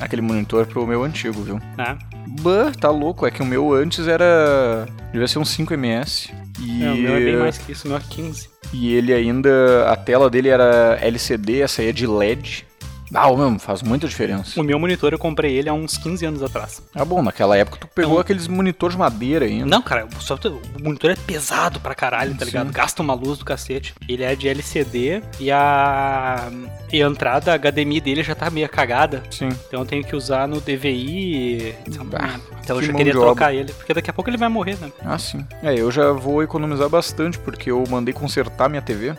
aquele 0.00 0.22
monitor 0.22 0.66
pro 0.66 0.86
meu 0.86 1.02
antigo, 1.02 1.42
viu? 1.42 1.60
Né? 1.76 1.98
Bah, 2.40 2.70
tá 2.78 2.90
louco. 2.90 3.26
É 3.26 3.30
que 3.30 3.42
o 3.42 3.46
meu 3.46 3.72
antes 3.72 4.06
era. 4.06 4.86
Devia 5.12 5.26
ser 5.28 5.38
um 5.38 5.42
5ms. 5.44 6.30
E, 6.60 6.84
É, 6.84 6.90
o 6.92 6.96
meu 6.96 7.14
é 7.16 7.20
bem 7.20 7.36
mais 7.36 7.58
que 7.58 7.72
isso, 7.72 7.86
o 7.86 7.90
meu 7.90 7.98
é 7.98 8.02
15. 8.08 8.48
e 8.72 8.94
ele 8.94 9.12
ainda. 9.12 9.88
A 9.90 9.96
tela 9.96 10.28
dele 10.30 10.48
era 10.48 10.98
LCD, 11.00 11.62
essa 11.62 11.82
aí 11.82 11.88
é 11.88 11.92
de 11.92 12.06
LED. 12.06 12.66
Ah, 13.14 13.32
meu, 13.34 13.58
faz 13.58 13.82
muita 13.82 14.08
diferença. 14.08 14.60
O 14.60 14.64
meu 14.64 14.78
monitor 14.78 15.12
eu 15.12 15.18
comprei 15.18 15.52
ele 15.56 15.68
há 15.68 15.72
uns 15.72 15.96
15 15.96 16.26
anos 16.26 16.42
atrás. 16.42 16.82
Ah, 16.94 17.04
bom, 17.04 17.22
naquela 17.22 17.56
época 17.56 17.78
tu 17.80 17.86
pegou 17.88 18.14
Não. 18.14 18.20
aqueles 18.20 18.48
monitor 18.48 18.90
de 18.90 18.98
madeira 18.98 19.44
ainda. 19.46 19.66
Não, 19.66 19.80
cara, 19.82 20.06
o, 20.06 20.20
software- 20.20 20.52
o 20.52 20.82
monitor 20.82 21.10
é 21.10 21.16
pesado 21.16 21.78
pra 21.80 21.94
caralho, 21.94 22.32
tá 22.34 22.40
Sim. 22.40 22.46
ligado? 22.46 22.72
Gasta 22.72 23.02
uma 23.02 23.14
luz 23.14 23.38
do 23.38 23.44
cacete. 23.44 23.94
Ele 24.08 24.22
é 24.24 24.34
de 24.34 24.48
LCD 24.48 25.22
e 25.38 25.50
a, 25.50 26.48
e 26.92 27.02
a 27.02 27.06
entrada 27.06 27.54
HDMI 27.56 28.00
dele 28.00 28.22
já 28.22 28.34
tá 28.34 28.50
meio 28.50 28.68
cagada. 28.68 29.22
Sim. 29.30 29.48
Então 29.68 29.80
eu 29.80 29.86
tenho 29.86 30.02
que 30.04 30.16
usar 30.16 30.48
no 30.48 30.60
DVI. 30.60 31.74
Ah, 32.14 32.38
então 32.62 32.76
eu 32.76 32.80
que 32.80 32.86
já 32.88 32.92
queria 32.94 33.12
trocar 33.12 33.54
ele, 33.54 33.72
porque 33.72 33.94
daqui 33.94 34.10
a 34.10 34.12
pouco 34.12 34.28
ele 34.30 34.36
vai 34.36 34.48
morrer, 34.48 34.76
né? 34.80 34.90
Ah, 35.04 35.18
sim. 35.18 35.46
É, 35.62 35.74
eu 35.78 35.90
já 35.90 36.12
vou 36.12 36.42
economizar 36.42 36.88
bastante, 36.88 37.38
porque 37.38 37.70
eu 37.70 37.84
mandei 37.88 38.12
consertar 38.14 38.68
minha 38.68 38.82
TV 38.82 39.14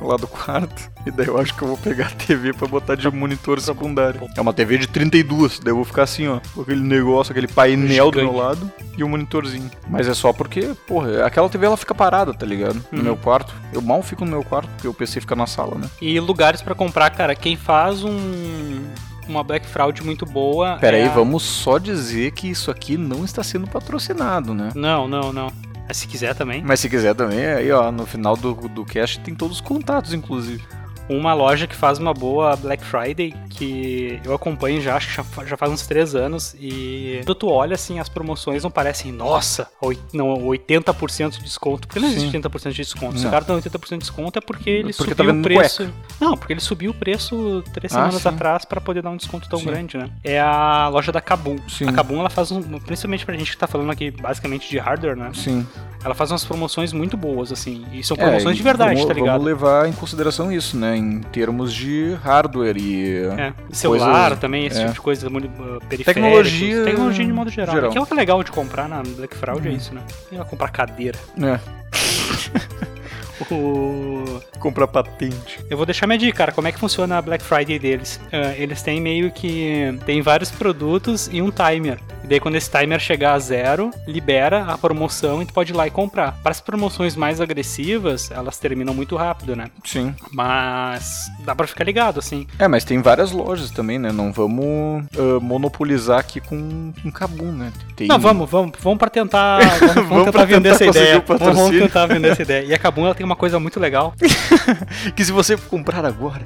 lá 0.00 0.16
do 0.16 0.26
quarto. 0.26 0.90
E 1.06 1.10
daí 1.10 1.26
eu 1.26 1.38
acho 1.38 1.54
que 1.54 1.62
eu 1.62 1.68
vou 1.68 1.76
pegar 1.78 2.06
a 2.06 2.10
TV 2.10 2.52
pra 2.52 2.66
botar 2.68 2.94
de 2.94 3.08
monitor 3.10 3.60
secundário. 3.60 4.20
É 4.36 4.40
uma 4.40 4.52
TV 4.52 4.78
de 4.78 4.86
32, 4.86 5.58
daí 5.60 5.72
eu 5.72 5.76
vou 5.76 5.84
ficar 5.84 6.02
assim, 6.02 6.28
ó, 6.28 6.40
com 6.54 6.62
aquele 6.62 6.80
negócio, 6.82 7.30
aquele 7.32 7.48
painel 7.48 8.10
do 8.10 8.18
meu 8.18 8.34
lado 8.36 8.70
e 8.96 9.02
um 9.04 9.08
monitorzinho. 9.08 9.70
Mas 9.88 10.06
é 10.08 10.14
só 10.14 10.32
porque, 10.32 10.72
porra, 10.86 11.24
aquela 11.24 11.48
TV 11.48 11.66
ela 11.66 11.76
fica 11.76 11.94
parada, 11.94 12.34
tá 12.34 12.44
ligado? 12.44 12.84
No 12.92 12.98
Uhum. 12.98 13.04
meu 13.04 13.16
quarto. 13.16 13.54
Eu 13.72 13.80
mal 13.80 14.02
fico 14.02 14.24
no 14.24 14.30
meu 14.30 14.42
quarto, 14.44 14.68
porque 14.70 14.88
o 14.88 14.94
PC 14.94 15.20
fica 15.20 15.34
na 15.36 15.46
sala, 15.46 15.76
né? 15.76 15.88
E 16.00 16.18
lugares 16.20 16.60
pra 16.62 16.74
comprar, 16.74 17.10
cara, 17.10 17.34
quem 17.34 17.56
faz 17.56 18.04
um 18.04 18.82
uma 19.28 19.44
Black 19.44 19.66
Fraud 19.66 20.02
muito 20.02 20.24
boa. 20.24 20.78
Pera 20.80 20.96
é 20.96 21.04
a- 21.06 21.10
vamos 21.10 21.42
só 21.42 21.76
dizer 21.76 22.30
que 22.32 22.48
isso 22.48 22.70
aqui 22.70 22.96
não 22.96 23.26
está 23.26 23.42
sendo 23.42 23.66
patrocinado, 23.66 24.54
né? 24.54 24.70
Não, 24.74 25.06
não, 25.06 25.34
não. 25.34 25.52
Mas 25.88 25.96
se 25.96 26.06
quiser 26.06 26.34
também. 26.34 26.62
Mas 26.62 26.80
se 26.80 26.88
quiser 26.88 27.14
também, 27.14 27.46
aí 27.46 27.72
ó, 27.72 27.90
no 27.90 28.04
final 28.04 28.36
do, 28.36 28.54
do 28.68 28.84
cast 28.84 29.18
tem 29.20 29.34
todos 29.34 29.56
os 29.56 29.60
contatos, 29.62 30.12
inclusive. 30.12 30.62
Uma 31.08 31.32
loja 31.32 31.66
que 31.66 31.74
faz 31.74 31.98
uma 31.98 32.12
boa 32.12 32.54
Black 32.56 32.84
Friday, 32.84 33.34
que 33.50 34.20
eu 34.24 34.34
acompanho 34.34 34.80
já, 34.80 34.96
acho 34.96 35.08
que 35.08 35.14
já, 35.16 35.24
fa- 35.24 35.44
já 35.46 35.56
faz 35.56 35.72
uns 35.72 35.86
três 35.86 36.14
anos, 36.14 36.54
e 36.60 37.20
quando 37.24 37.34
tu 37.34 37.48
olha 37.48 37.74
assim, 37.74 37.98
as 37.98 38.08
promoções 38.08 38.62
não 38.62 38.70
parecem, 38.70 39.10
nossa, 39.10 39.68
não, 40.12 40.36
80% 40.46 41.30
de 41.38 41.42
desconto, 41.44 41.86
porque 41.88 41.98
não 42.00 42.08
existe 42.08 42.30
Sim. 42.30 42.40
80% 42.40 42.70
de 42.70 42.76
desconto. 42.76 43.16
Se 43.16 43.22
Não. 43.24 43.28
o 43.30 43.32
cara 43.32 43.44
dá 43.44 43.54
80% 43.54 43.88
de 43.92 43.98
desconto 43.98 44.38
é 44.38 44.42
porque 44.42 44.68
ele 44.68 44.92
Porque 44.92 45.14
tá 45.14 45.22
subiu 45.24 45.34
vendo 45.34 45.40
o 45.40 45.42
preço. 45.44 45.90
Não, 46.20 46.36
porque 46.36 46.52
ele 46.52 46.60
subiu 46.60 46.90
o 46.90 46.94
preço 46.94 47.62
três 47.72 47.92
Ah, 47.92 47.96
semanas 47.96 48.22
sim. 48.22 48.28
atrás 48.28 48.64
pra 48.64 48.80
poder 48.80 49.02
dar 49.02 49.10
um 49.10 49.16
desconto 49.16 49.48
tão 49.48 49.58
Sim. 49.58 49.66
grande, 49.66 49.96
né? 49.96 50.10
É 50.22 50.38
a 50.40 50.88
loja 50.88 51.10
da 51.10 51.20
Kabum. 51.20 51.56
Sim. 51.68 51.88
A 51.88 51.92
Kabum, 51.92 52.20
ela 52.20 52.30
faz 52.30 52.50
um, 52.52 52.60
principalmente 52.80 53.24
pra 53.24 53.34
gente 53.36 53.50
que 53.52 53.56
tá 53.56 53.66
falando 53.66 53.90
aqui 53.90 54.10
basicamente 54.10 54.68
de 54.68 54.78
hardware, 54.78 55.16
né? 55.16 55.30
Sim. 55.34 55.66
Ela 56.04 56.14
faz 56.14 56.30
umas 56.30 56.44
promoções 56.44 56.92
muito 56.92 57.16
boas, 57.16 57.50
assim, 57.50 57.84
e 57.92 58.04
são 58.04 58.16
É, 58.16 58.20
promoções 58.20 58.54
e 58.54 58.56
de 58.58 58.62
verdade, 58.62 58.94
vamos, 58.94 59.06
tá 59.08 59.14
ligado? 59.14 59.32
Vamos 59.32 59.46
levar 59.46 59.88
em 59.88 59.92
consideração 59.92 60.52
isso, 60.52 60.76
né? 60.76 60.96
Em 60.98 61.20
termos 61.20 61.72
de 61.72 62.14
hardware 62.22 62.76
e. 62.76 63.16
É, 63.38 63.52
celular 63.70 64.22
coisas- 64.22 64.38
também, 64.38 64.66
esse 64.66 64.78
é. 64.78 64.82
tipo 64.82 64.92
de 64.94 65.00
coisa, 65.00 65.28
uh, 65.28 65.30
periféricos. 65.88 66.04
Tecnologia- 66.04 66.84
Tecnologia 66.84 67.24
de 67.26 67.32
modo 67.32 67.50
geral. 67.50 67.74
geral. 67.74 67.90
Que 67.92 67.98
é 67.98 68.00
o 68.00 68.06
que 68.06 68.12
é 68.12 68.16
legal 68.16 68.42
de 68.42 68.50
comprar 68.50 68.88
na 68.88 69.02
Black 69.02 69.36
Fraud 69.36 69.66
Uhum. 69.66 69.72
é 69.72 69.76
isso, 69.76 69.94
né? 69.94 70.00
E 70.32 70.36
comprar 70.44 70.68
cadeira. 70.70 71.18
É, 71.42 71.58
O... 73.50 74.40
comprar 74.58 74.88
patente. 74.88 75.60
Eu 75.70 75.76
vou 75.76 75.86
deixar 75.86 76.06
minha 76.08 76.18
dica, 76.18 76.36
cara, 76.38 76.52
como 76.52 76.66
é 76.66 76.72
que 76.72 76.78
funciona 76.78 77.18
a 77.18 77.22
Black 77.22 77.42
Friday 77.44 77.78
deles. 77.78 78.20
Ah, 78.32 78.52
eles 78.56 78.82
têm 78.82 79.00
meio 79.00 79.30
que. 79.30 79.96
Tem 80.04 80.20
vários 80.20 80.50
produtos 80.50 81.28
e 81.32 81.40
um 81.40 81.50
timer. 81.50 81.98
E 82.22 82.26
daí 82.26 82.40
quando 82.40 82.56
esse 82.56 82.70
timer 82.70 83.00
chegar 83.00 83.34
a 83.34 83.38
zero, 83.38 83.90
libera 84.06 84.64
a 84.64 84.78
promoção 84.78 85.42
e 85.42 85.46
tu 85.46 85.52
pode 85.52 85.72
ir 85.72 85.76
lá 85.76 85.86
e 85.86 85.90
comprar. 85.90 86.32
Para 86.42 86.50
as 86.50 86.60
promoções 86.60 87.16
mais 87.16 87.40
agressivas, 87.40 88.30
elas 88.30 88.58
terminam 88.58 88.94
muito 88.94 89.16
rápido, 89.16 89.56
né? 89.56 89.66
Sim. 89.84 90.14
Mas 90.32 91.26
dá 91.40 91.54
pra 91.54 91.66
ficar 91.66 91.84
ligado, 91.84 92.18
assim. 92.18 92.46
É, 92.58 92.68
mas 92.68 92.84
tem 92.84 93.00
várias 93.00 93.32
lojas 93.32 93.70
também, 93.70 93.98
né? 93.98 94.12
Não 94.12 94.32
vamos 94.32 95.04
ah, 95.16 95.40
monopolizar 95.40 96.18
aqui 96.18 96.40
com, 96.40 96.92
com 97.02 97.10
Kabum, 97.10 97.52
né? 97.52 97.72
Tem... 97.96 98.08
Não, 98.08 98.18
vamos, 98.18 98.48
vamos, 98.48 98.72
vamos 98.80 98.98
pra 98.98 99.10
tentar, 99.10 99.60
vamos, 99.60 99.94
vamos 100.08 100.08
Vamos 100.08 100.24
tentar 100.24 100.44
vender 100.44 100.70
tentar 100.70 100.84
essa 100.84 100.98
ideia. 100.98 101.24
Vamos, 101.26 101.56
vamos 101.56 101.70
tentar 101.70 102.06
vender 102.06 102.28
essa 102.28 102.42
ideia. 102.42 102.64
E 102.64 102.74
a 102.74 102.78
Kabum 102.78 103.04
ela 103.04 103.14
tem 103.14 103.24
uma 103.24 103.36
coisa 103.36 103.58
muito 103.58 103.78
legal. 103.80 104.14
Que 105.14 105.24
se 105.24 105.32
você 105.32 105.56
comprar 105.56 106.04
agora. 106.04 106.44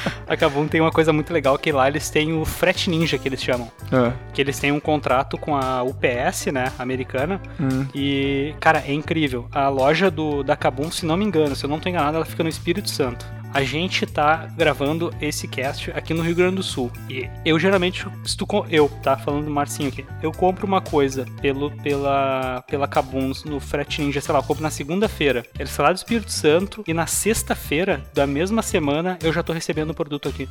A 0.26 0.36
Kabum 0.36 0.66
tem 0.66 0.80
uma 0.80 0.90
coisa 0.90 1.12
muito 1.12 1.32
legal 1.32 1.58
que 1.58 1.72
lá 1.72 1.88
eles 1.88 2.10
têm 2.10 2.32
o 2.32 2.44
frete 2.44 2.90
ninja 2.90 3.18
que 3.18 3.28
eles 3.28 3.42
chamam. 3.42 3.70
É. 3.90 4.12
Que 4.32 4.40
eles 4.40 4.58
têm 4.58 4.72
um 4.72 4.80
contrato 4.80 5.36
com 5.38 5.56
a 5.56 5.82
UPS, 5.82 6.46
né, 6.52 6.72
americana. 6.78 7.40
Hum. 7.60 7.86
E, 7.94 8.54
cara, 8.60 8.82
é 8.86 8.92
incrível. 8.92 9.46
A 9.52 9.68
loja 9.68 10.10
do, 10.10 10.42
da 10.42 10.56
Kabum, 10.56 10.90
se 10.90 11.04
não 11.06 11.16
me 11.16 11.24
engano, 11.24 11.54
se 11.54 11.64
eu 11.64 11.70
não 11.70 11.78
tô 11.78 11.88
enganado, 11.88 12.16
ela 12.16 12.26
fica 12.26 12.42
no 12.42 12.48
Espírito 12.48 12.90
Santo. 12.90 13.26
A 13.54 13.62
gente 13.62 14.06
tá 14.06 14.48
gravando 14.56 15.12
esse 15.20 15.46
cast 15.46 15.90
aqui 15.90 16.14
no 16.14 16.22
Rio 16.22 16.34
Grande 16.34 16.56
do 16.56 16.62
Sul. 16.62 16.90
E 17.08 17.28
eu 17.44 17.58
geralmente, 17.58 18.06
se 18.24 18.36
tu, 18.36 18.46
com- 18.46 18.64
eu, 18.70 18.88
tá? 19.02 19.16
Falando 19.16 19.44
do 19.44 19.50
Marcinho 19.50 19.88
aqui. 19.90 20.04
Eu 20.22 20.32
compro 20.32 20.66
uma 20.66 20.80
coisa 20.80 21.26
pelo, 21.40 21.70
pela, 21.82 22.62
pela 22.66 22.88
Kabum 22.88 23.32
no 23.44 23.60
Frete 23.60 24.00
Ninja, 24.00 24.20
sei 24.20 24.32
lá, 24.32 24.38
eu 24.40 24.44
compro 24.44 24.62
na 24.62 24.70
segunda-feira. 24.70 25.44
Ele 25.58 25.68
está 25.68 25.82
lá 25.82 25.92
do 25.92 25.96
Espírito 25.96 26.32
Santo. 26.32 26.82
E 26.86 26.94
na 26.94 27.06
sexta-feira 27.06 28.02
da 28.14 28.26
mesma 28.26 28.62
semana 28.62 29.18
eu 29.22 29.32
já 29.32 29.42
tô 29.42 29.52
recebendo 29.52 29.90
o 29.90 29.94
produto 29.94 30.28
aqui. 30.28 30.48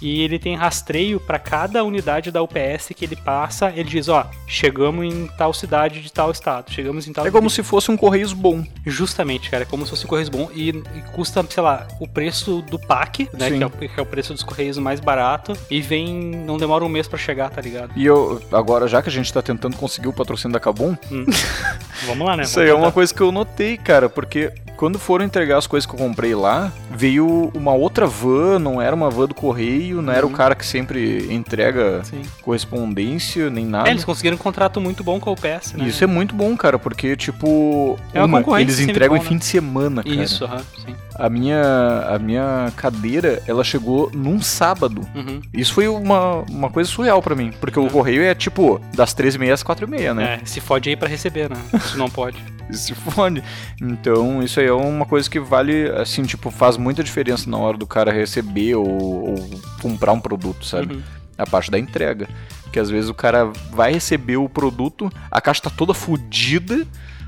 E 0.00 0.20
ele 0.22 0.38
tem 0.38 0.54
rastreio 0.56 1.18
para 1.20 1.38
cada 1.38 1.82
unidade 1.84 2.30
da 2.30 2.42
UPS 2.42 2.88
que 2.94 3.04
ele 3.04 3.16
passa. 3.16 3.70
Ele 3.74 3.84
diz: 3.88 4.08
Ó, 4.08 4.28
chegamos 4.46 5.04
em 5.06 5.26
tal 5.38 5.54
cidade 5.54 6.02
de 6.02 6.12
tal 6.12 6.30
estado. 6.30 6.70
Chegamos 6.70 7.06
em 7.08 7.12
tal. 7.12 7.26
É 7.26 7.30
como 7.30 7.48
se 7.48 7.62
fosse 7.62 7.90
um 7.90 7.96
Correios 7.96 8.32
bom. 8.32 8.64
Justamente, 8.84 9.48
cara, 9.48 9.62
é 9.62 9.66
como 9.66 9.84
se 9.84 9.90
fosse 9.90 10.04
um 10.04 10.08
Correios 10.08 10.28
bom 10.28 10.50
e, 10.54 10.70
e 10.70 11.02
custa, 11.14 11.44
sei 11.48 11.62
lá, 11.62 11.86
o 12.02 12.08
preço 12.08 12.62
do 12.62 12.80
PAC, 12.80 13.28
né? 13.32 13.48
Que 13.48 13.62
é, 13.62 13.66
o, 13.66 13.70
que 13.70 13.90
é 13.96 14.02
o 14.02 14.06
preço 14.06 14.32
dos 14.32 14.42
Correios 14.42 14.76
mais 14.76 14.98
barato. 14.98 15.52
E 15.70 15.80
vem. 15.80 16.20
Não 16.44 16.56
demora 16.56 16.84
um 16.84 16.88
mês 16.88 17.06
pra 17.06 17.16
chegar, 17.16 17.48
tá 17.48 17.60
ligado? 17.60 17.92
E 17.94 18.04
eu, 18.04 18.42
agora, 18.50 18.88
já 18.88 19.00
que 19.00 19.08
a 19.08 19.12
gente 19.12 19.32
tá 19.32 19.40
tentando 19.40 19.76
conseguir 19.76 20.08
o 20.08 20.12
patrocínio 20.12 20.52
da 20.52 20.58
Kabum, 20.58 20.96
Vamos 22.06 22.26
lá, 22.26 22.36
né? 22.36 22.42
isso 22.42 22.58
aí 22.60 22.68
é 22.68 22.74
uma 22.74 22.92
coisa 22.92 23.12
que 23.14 23.20
eu 23.20 23.30
notei, 23.32 23.76
cara, 23.76 24.08
porque 24.08 24.52
quando 24.76 24.98
foram 24.98 25.24
entregar 25.24 25.58
as 25.58 25.66
coisas 25.68 25.86
que 25.86 25.94
eu 25.94 25.98
comprei 25.98 26.34
lá, 26.34 26.72
veio 26.90 27.52
uma 27.54 27.72
outra 27.72 28.04
van, 28.04 28.58
não 28.58 28.82
era 28.82 28.94
uma 28.94 29.08
van 29.10 29.28
do 29.28 29.34
correio, 29.34 30.02
não 30.02 30.12
era 30.12 30.26
o 30.26 30.30
cara 30.30 30.56
que 30.56 30.66
sempre 30.66 31.32
entrega 31.32 32.02
Sim. 32.02 32.22
correspondência, 32.42 33.48
nem 33.48 33.64
nada. 33.64 33.88
É, 33.88 33.92
eles 33.92 34.04
conseguiram 34.04 34.34
um 34.34 34.40
contrato 34.40 34.80
muito 34.80 35.04
bom 35.04 35.20
com 35.20 35.30
a 35.30 35.32
UPS, 35.34 35.74
né? 35.74 35.86
Isso 35.86 36.02
é 36.02 36.06
muito 36.08 36.34
bom, 36.34 36.56
cara, 36.56 36.78
porque, 36.80 37.16
tipo, 37.16 37.96
É 38.12 38.22
uma 38.24 38.42
eles 38.60 38.80
entregam 38.80 39.16
bom, 39.16 39.16
em 39.16 39.24
né? 39.24 39.28
fim 39.28 39.38
de 39.38 39.44
semana, 39.44 40.02
cara. 40.02 40.16
Isso, 40.16 40.44
aham, 40.44 40.62
sim. 40.84 40.96
A 41.14 41.28
minha, 41.28 42.06
a 42.08 42.18
minha 42.18 42.72
cadeira, 42.74 43.42
ela 43.46 43.62
chegou 43.62 44.10
num 44.14 44.40
sábado. 44.40 45.02
Uhum. 45.14 45.40
Isso 45.52 45.74
foi 45.74 45.86
uma, 45.86 46.38
uma 46.50 46.70
coisa 46.70 46.90
surreal 46.90 47.22
pra 47.22 47.36
mim, 47.36 47.52
porque 47.60 47.78
o 47.78 47.86
correio 47.88 48.22
é, 48.22 48.34
tipo, 48.34 48.80
das 48.94 49.14
13h30 49.14 49.52
às 49.52 49.62
4h30, 49.62 50.14
né? 50.14 50.40
É, 50.42 50.46
se 50.46 50.60
fode 50.60 50.88
aí 50.88 50.96
pra 50.96 51.08
receber, 51.08 51.48
né? 51.50 51.56
Se 51.92 51.98
não 51.98 52.10
pode. 52.10 52.42
Se 52.70 52.94
fone. 52.94 53.42
Então, 53.80 54.42
isso 54.42 54.60
aí 54.60 54.66
é 54.66 54.72
uma 54.72 55.04
coisa 55.04 55.28
que 55.28 55.38
vale, 55.38 55.90
assim, 55.90 56.22
tipo, 56.22 56.50
faz 56.50 56.76
muita 56.76 57.02
diferença 57.02 57.48
na 57.48 57.58
hora 57.58 57.76
do 57.76 57.86
cara 57.86 58.12
receber 58.12 58.74
ou, 58.76 58.86
ou 58.86 59.60
comprar 59.80 60.12
um 60.12 60.20
produto, 60.20 60.64
sabe? 60.64 60.94
Uhum. 60.94 61.02
A 61.36 61.46
parte 61.46 61.70
da 61.70 61.78
entrega. 61.78 62.28
Que 62.72 62.78
às 62.78 62.88
vezes 62.88 63.10
o 63.10 63.14
cara 63.14 63.52
vai 63.70 63.92
receber 63.92 64.38
o 64.38 64.48
produto, 64.48 65.12
a 65.30 65.40
caixa 65.40 65.62
tá 65.62 65.70
toda 65.70 65.92
fodida, 65.92 66.86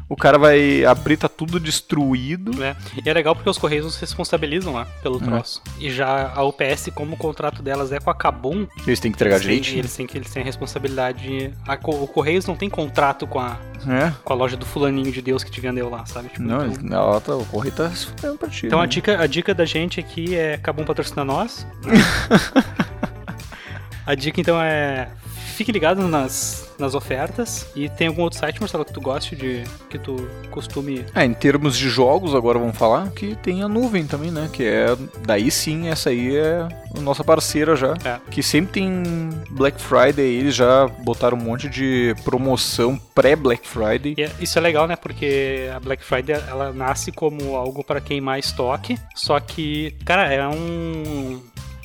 o 0.09 0.17
cara 0.17 0.39
vai 0.39 0.85
abrir, 0.85 1.17
tá 1.17 1.29
tudo 1.29 1.59
destruído. 1.59 2.57
né? 2.59 2.77
E 3.05 3.09
é 3.09 3.13
legal 3.13 3.35
porque 3.35 3.49
os 3.49 3.59
Correios 3.59 3.85
não 3.85 3.93
se 3.93 4.01
responsabilizam 4.01 4.73
lá 4.75 4.85
pelo 5.03 5.15
Uhum. 5.17 5.21
troço. 5.23 5.63
E 5.79 5.91
já 5.91 6.33
a 6.35 6.43
UPS, 6.45 6.91
como 6.95 7.15
o 7.15 7.17
contrato 7.17 7.63
delas 7.63 7.91
é 7.93 7.99
com 7.99 8.11
a 8.11 8.15
Kabum, 8.15 8.67
Eles 8.87 9.01
têm 9.01 9.11
que 9.11 9.17
entregar 9.17 9.37
eles 9.37 9.47
têm, 9.47 9.55
direitinho. 9.57 9.81
eles 9.81 9.97
têm 9.97 10.07
que 10.07 10.19
eles 10.19 10.31
têm 10.31 10.43
a 10.43 10.45
responsabilidade. 10.45 11.53
A, 11.67 11.75
o 11.89 12.07
Correios 12.07 12.47
não 12.47 12.57
tem 12.57 12.69
contrato 12.69 13.27
com 13.27 13.41
a, 13.41 13.57
É. 13.89 14.13
com 14.23 14.33
a 14.33 14.37
loja 14.37 14.57
do 14.57 14.67
fulaninho 14.67 15.11
de 15.13 15.23
Deus 15.23 15.43
que 15.45 15.51
te 15.51 15.61
vendeu 15.61 15.89
lá, 15.89 16.05
sabe? 16.07 16.29
Tipo, 16.29 16.43
Não, 16.43 16.67
então, 16.67 17.21
tá, 17.21 17.37
o 17.37 17.45
correio 17.47 17.75
tá 17.75 17.91
se 17.91 18.07
fudendo 18.07 18.37
pra 18.39 18.49
ti. 18.49 18.67
então 18.67 18.79
a 18.79 18.83
né? 18.83 18.89
dica, 18.89 19.21
a 19.21 19.27
dica 19.27 19.55
da 19.55 19.65
gente 19.65 20.01
aqui 20.01 20.35
é 20.37 20.59
Kabum 20.59 20.85
patrocina 20.85 21.25
nós. 21.25 21.67
a 24.07 24.15
dica 24.15 24.41
então 24.41 24.61
é 24.61 25.09
fique 25.55 25.73
ligado 25.73 26.07
nas, 26.09 26.69
nas 26.79 26.95
ofertas 26.95 27.67
e 27.75 27.89
tem 27.89 28.09
algum 28.09 28.23
outro 28.23 28.39
site, 28.39 28.61
Marcelo, 28.61 28.85
que 28.85 28.93
tu 28.93 29.01
goste 29.01 29.35
de 29.37 29.65
que 29.89 29.99
tu 29.99 30.29
costume 30.51 31.05
É, 31.15 31.25
em 31.25 31.33
termos 31.35 31.77
de 31.77 31.89
jogos, 31.89 32.35
agora 32.35 32.59
vamos 32.59 32.77
falar 32.77 33.11
que 33.11 33.35
tem 33.37 33.63
a 33.63 33.69
nuvem 33.69 34.07
também, 34.07 34.31
né? 34.31 34.49
Que 34.53 34.65
é. 34.65 34.97
Daí 35.25 35.51
sim, 35.51 35.89
essa 35.89 36.11
aí 36.11 36.37
é 36.37 36.69
a 36.97 37.01
nossa 37.01 37.23
parceira 37.25 37.75
já. 37.77 37.95
É. 38.05 38.19
Que 38.31 38.43
sempre 38.43 38.73
tem 38.73 39.03
Black 39.51 39.81
Friday, 39.81 40.27
eles 40.27 40.55
já 40.55 40.87
botaram 40.87 41.39
um 41.39 41.41
monte 41.41 41.69
de 41.69 42.15
promoção 42.25 42.99
pré-Black 43.15 43.67
Friday. 43.67 44.15
E 44.19 44.23
é- 44.23 44.31
isso 44.41 44.59
é 44.59 44.61
legal, 44.63 44.87
né? 44.87 44.97
Porque 44.97 45.71
a 45.75 45.81
Black 45.81 46.03
Friday 46.05 46.37
ela 46.49 46.73
nasce 46.73 47.13
como 47.13 47.57
algo 47.57 47.85
para 47.85 48.01
queimar 48.01 48.39
estoque, 48.39 48.99
só 49.15 49.39
que, 49.41 49.95
cara, 50.05 50.33
é 50.33 50.47
um 50.49 51.41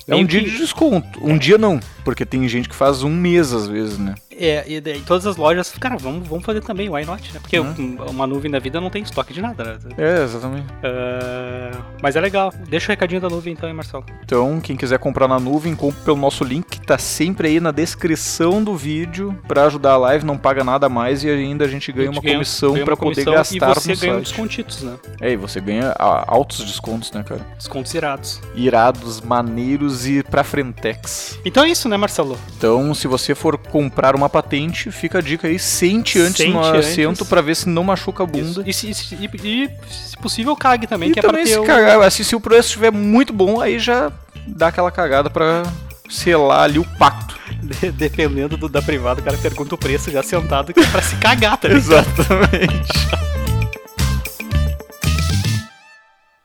É 0.08 0.14
um 0.14 0.24
dia 0.24 0.42
que- 0.42 0.50
de 0.50 0.58
desconto. 0.58 1.18
Um 1.24 1.36
dia 1.38 1.56
não, 1.58 1.78
porque 2.04 2.24
tem 2.26 2.48
gente 2.48 2.68
que 2.68 2.74
faz 2.74 3.02
um 3.02 3.10
mês 3.14 3.52
às 3.52 3.66
vezes, 3.68 3.98
né? 3.98 4.14
É, 4.40 4.64
e 4.66 4.80
daí 4.80 5.00
todas 5.02 5.26
as 5.26 5.36
lojas, 5.36 5.70
cara, 5.78 5.96
vamos, 5.98 6.26
vamos 6.26 6.44
fazer 6.44 6.62
também, 6.62 6.88
why 6.88 7.04
not, 7.04 7.22
né? 7.34 7.38
Porque 7.40 7.58
Uhum. 7.60 7.98
um- 8.00 8.10
uma 8.10 8.26
nuvem 8.26 8.50
da 8.50 8.58
vida 8.58 8.80
não 8.80 8.88
tem 8.88 9.02
estoque 9.02 9.34
de 9.34 9.42
nada, 9.42 9.64
né? 9.64 9.78
É, 9.98 10.22
exatamente. 10.22 10.66
Ah, 10.82 11.70
mas 12.02 12.16
é 12.16 12.20
legal. 12.20 12.52
Deixa 12.68 12.86
o 12.86 12.88
recadinho 12.90 13.20
da 13.20 13.28
nuvem 13.28 13.52
então, 13.52 13.68
hein, 13.68 13.74
Marcelo? 13.74 14.04
Então, 14.24 14.60
quem 14.60 14.76
quiser 14.76 14.98
comprar 14.98 15.28
na 15.28 15.38
nuvem, 15.38 15.74
compre 15.76 16.00
pelo 16.04 16.16
nosso 16.16 16.42
link 16.42 16.64
que 16.70 16.80
tá 16.86 16.96
sempre 16.96 17.48
aí 17.48 17.60
na 17.60 17.70
descrição 17.70 18.62
do 18.64 18.74
vídeo 18.76 19.36
pra 19.46 19.64
ajudar 19.66 19.92
a 19.92 19.96
live, 19.98 20.24
não 20.24 20.38
paga 20.38 20.64
nada 20.64 20.88
mais 20.88 21.22
e 21.22 21.28
ainda 21.28 21.64
a 21.64 21.68
gente 21.68 21.92
ganha 21.92 22.08
A 22.08 22.12
gente 22.12 22.22
uma 22.24 22.32
comissão 22.32 22.72
ganha 22.72 22.84
pra 22.84 22.94
uma 22.94 22.96
poder 23.00 23.24
comissão 23.24 23.34
gastar 23.34 23.70
E 23.70 23.74
você 23.74 23.94
ganha 24.06 24.12
site. 24.14 24.24
descontitos, 24.28 24.82
né? 24.82 24.94
É, 25.20 25.32
e 25.32 25.36
você 25.36 25.60
ganha 25.60 25.94
ah, 25.98 26.24
altos 26.26 26.64
descontos, 26.64 27.12
né, 27.12 27.22
cara? 27.22 27.40
Descontos 27.58 27.92
irados. 27.92 28.40
Irados, 28.54 29.20
maneiros 29.20 30.06
e 30.06 30.22
pra 30.22 30.42
frentex. 30.44 31.38
Então 31.44 31.64
é 31.64 31.68
isso, 31.68 31.88
né, 31.88 31.96
Marcelo? 31.96 32.38
Então, 32.56 32.94
se 32.94 33.06
você 33.06 33.34
for 33.34 33.58
comprar 33.58 34.14
uma 34.16 34.29
patente, 34.30 34.90
fica 34.90 35.18
a 35.18 35.20
dica 35.20 35.46
aí, 35.48 35.58
sente 35.58 36.18
antes 36.18 36.36
Sente 36.38 36.52
no 36.52 36.60
assento 36.60 37.24
pra 37.26 37.40
ver 37.40 37.54
se 37.56 37.68
não 37.68 37.84
machuca 37.84 38.22
a 38.22 38.26
bunda. 38.26 38.62
E, 38.66 38.72
se- 38.72 38.86
e- 38.88 39.24
e- 39.24 39.64
e, 39.64 39.70
se 39.92 40.16
possível, 40.16 40.56
cague 40.56 40.86
também, 40.86 41.10
E 41.10 41.12
que 41.12 41.18
é 41.18 41.22
também 41.22 41.42
pra 41.44 41.52
se 41.52 41.58
o- 41.58 41.64
cagar, 41.64 42.00
assim, 42.02 42.22
se 42.22 42.34
o 42.36 42.40
preço 42.40 42.68
estiver 42.68 42.90
muito 42.92 43.32
bom, 43.32 43.60
aí 43.60 43.78
já 43.78 44.10
dá 44.46 44.68
aquela 44.68 44.90
cagada 44.90 45.28
pra 45.28 45.62
selar 46.08 46.62
ali 46.62 46.78
o 46.78 46.84
pacto. 46.98 47.38
De- 47.62 47.90
Dependendo 47.92 48.56
do- 48.56 48.68
da 48.68 48.80
privada, 48.80 49.20
o 49.20 49.24
cara 49.24 49.36
pergunta 49.38 49.74
o 49.74 49.78
preço 49.78 50.10
já 50.10 50.22
sentado, 50.22 50.72
que 50.72 50.80
é 50.80 50.86
pra 50.86 51.02
se 51.02 51.16
cagar 51.16 51.56
também. 51.58 51.76
Exatamente. 51.76 52.88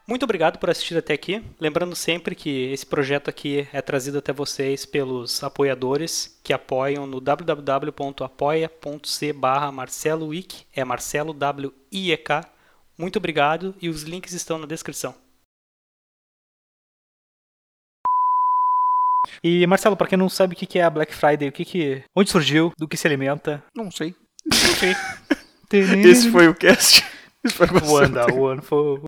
Muito 0.08 0.22
obrigado 0.24 0.60
por 0.60 0.70
assistir 0.70 0.96
até 0.96 1.16
aqui. 1.16 1.44
Lembrando 1.60 1.96
sempre 1.96 2.36
que 2.36 2.72
esse 2.72 2.86
projeto 2.86 3.28
aqui 3.28 3.68
é 3.74 3.82
trazido 3.82 4.20
até 4.20 4.32
vocês 4.32 4.86
pelos 4.86 5.44
apoiadores 5.44 6.40
que 6.44 6.54
apoiam 6.54 7.08
no 7.08 7.20
www.apoia.c 7.20 7.74
barra 9.34 9.72
Marcelo 9.72 10.28
Wick, 10.28 10.64
é 10.76 10.86
Marcelo 10.86 11.34
W-I-E-K. 11.34 12.48
Muito 12.96 13.18
obrigado 13.18 13.74
e 13.82 13.90
os 13.90 14.04
links 14.04 14.34
estão 14.34 14.60
na 14.60 14.68
descrição. 14.68 15.16
E 19.44 19.66
Marcelo, 19.66 19.98
para 19.98 20.08
quem 20.08 20.20
não 20.20 20.30
sabe 20.30 20.54
o 20.54 20.58
que 20.58 20.78
é 20.78 20.84
a 20.84 20.90
Black 20.90 21.16
Friday, 21.16 21.50
o 21.50 21.52
que 21.52 21.66
que, 21.66 22.04
onde 22.16 22.30
surgiu, 22.30 22.72
do 22.78 22.88
que 22.88 22.96
se 22.96 23.08
alimenta, 23.08 23.64
Não 23.76 23.90
sei. 23.90 24.16
enfim. 24.46 24.94
Esse 26.08 26.30
foi 26.32 26.48
o 26.48 26.54
cast. 26.54 27.04
Espero 27.44 27.74
que 27.74 27.80
você 27.80 27.94
Wanda, 27.94 28.26
tenha 28.26 28.40
one 28.40 28.62
for 28.62 29.00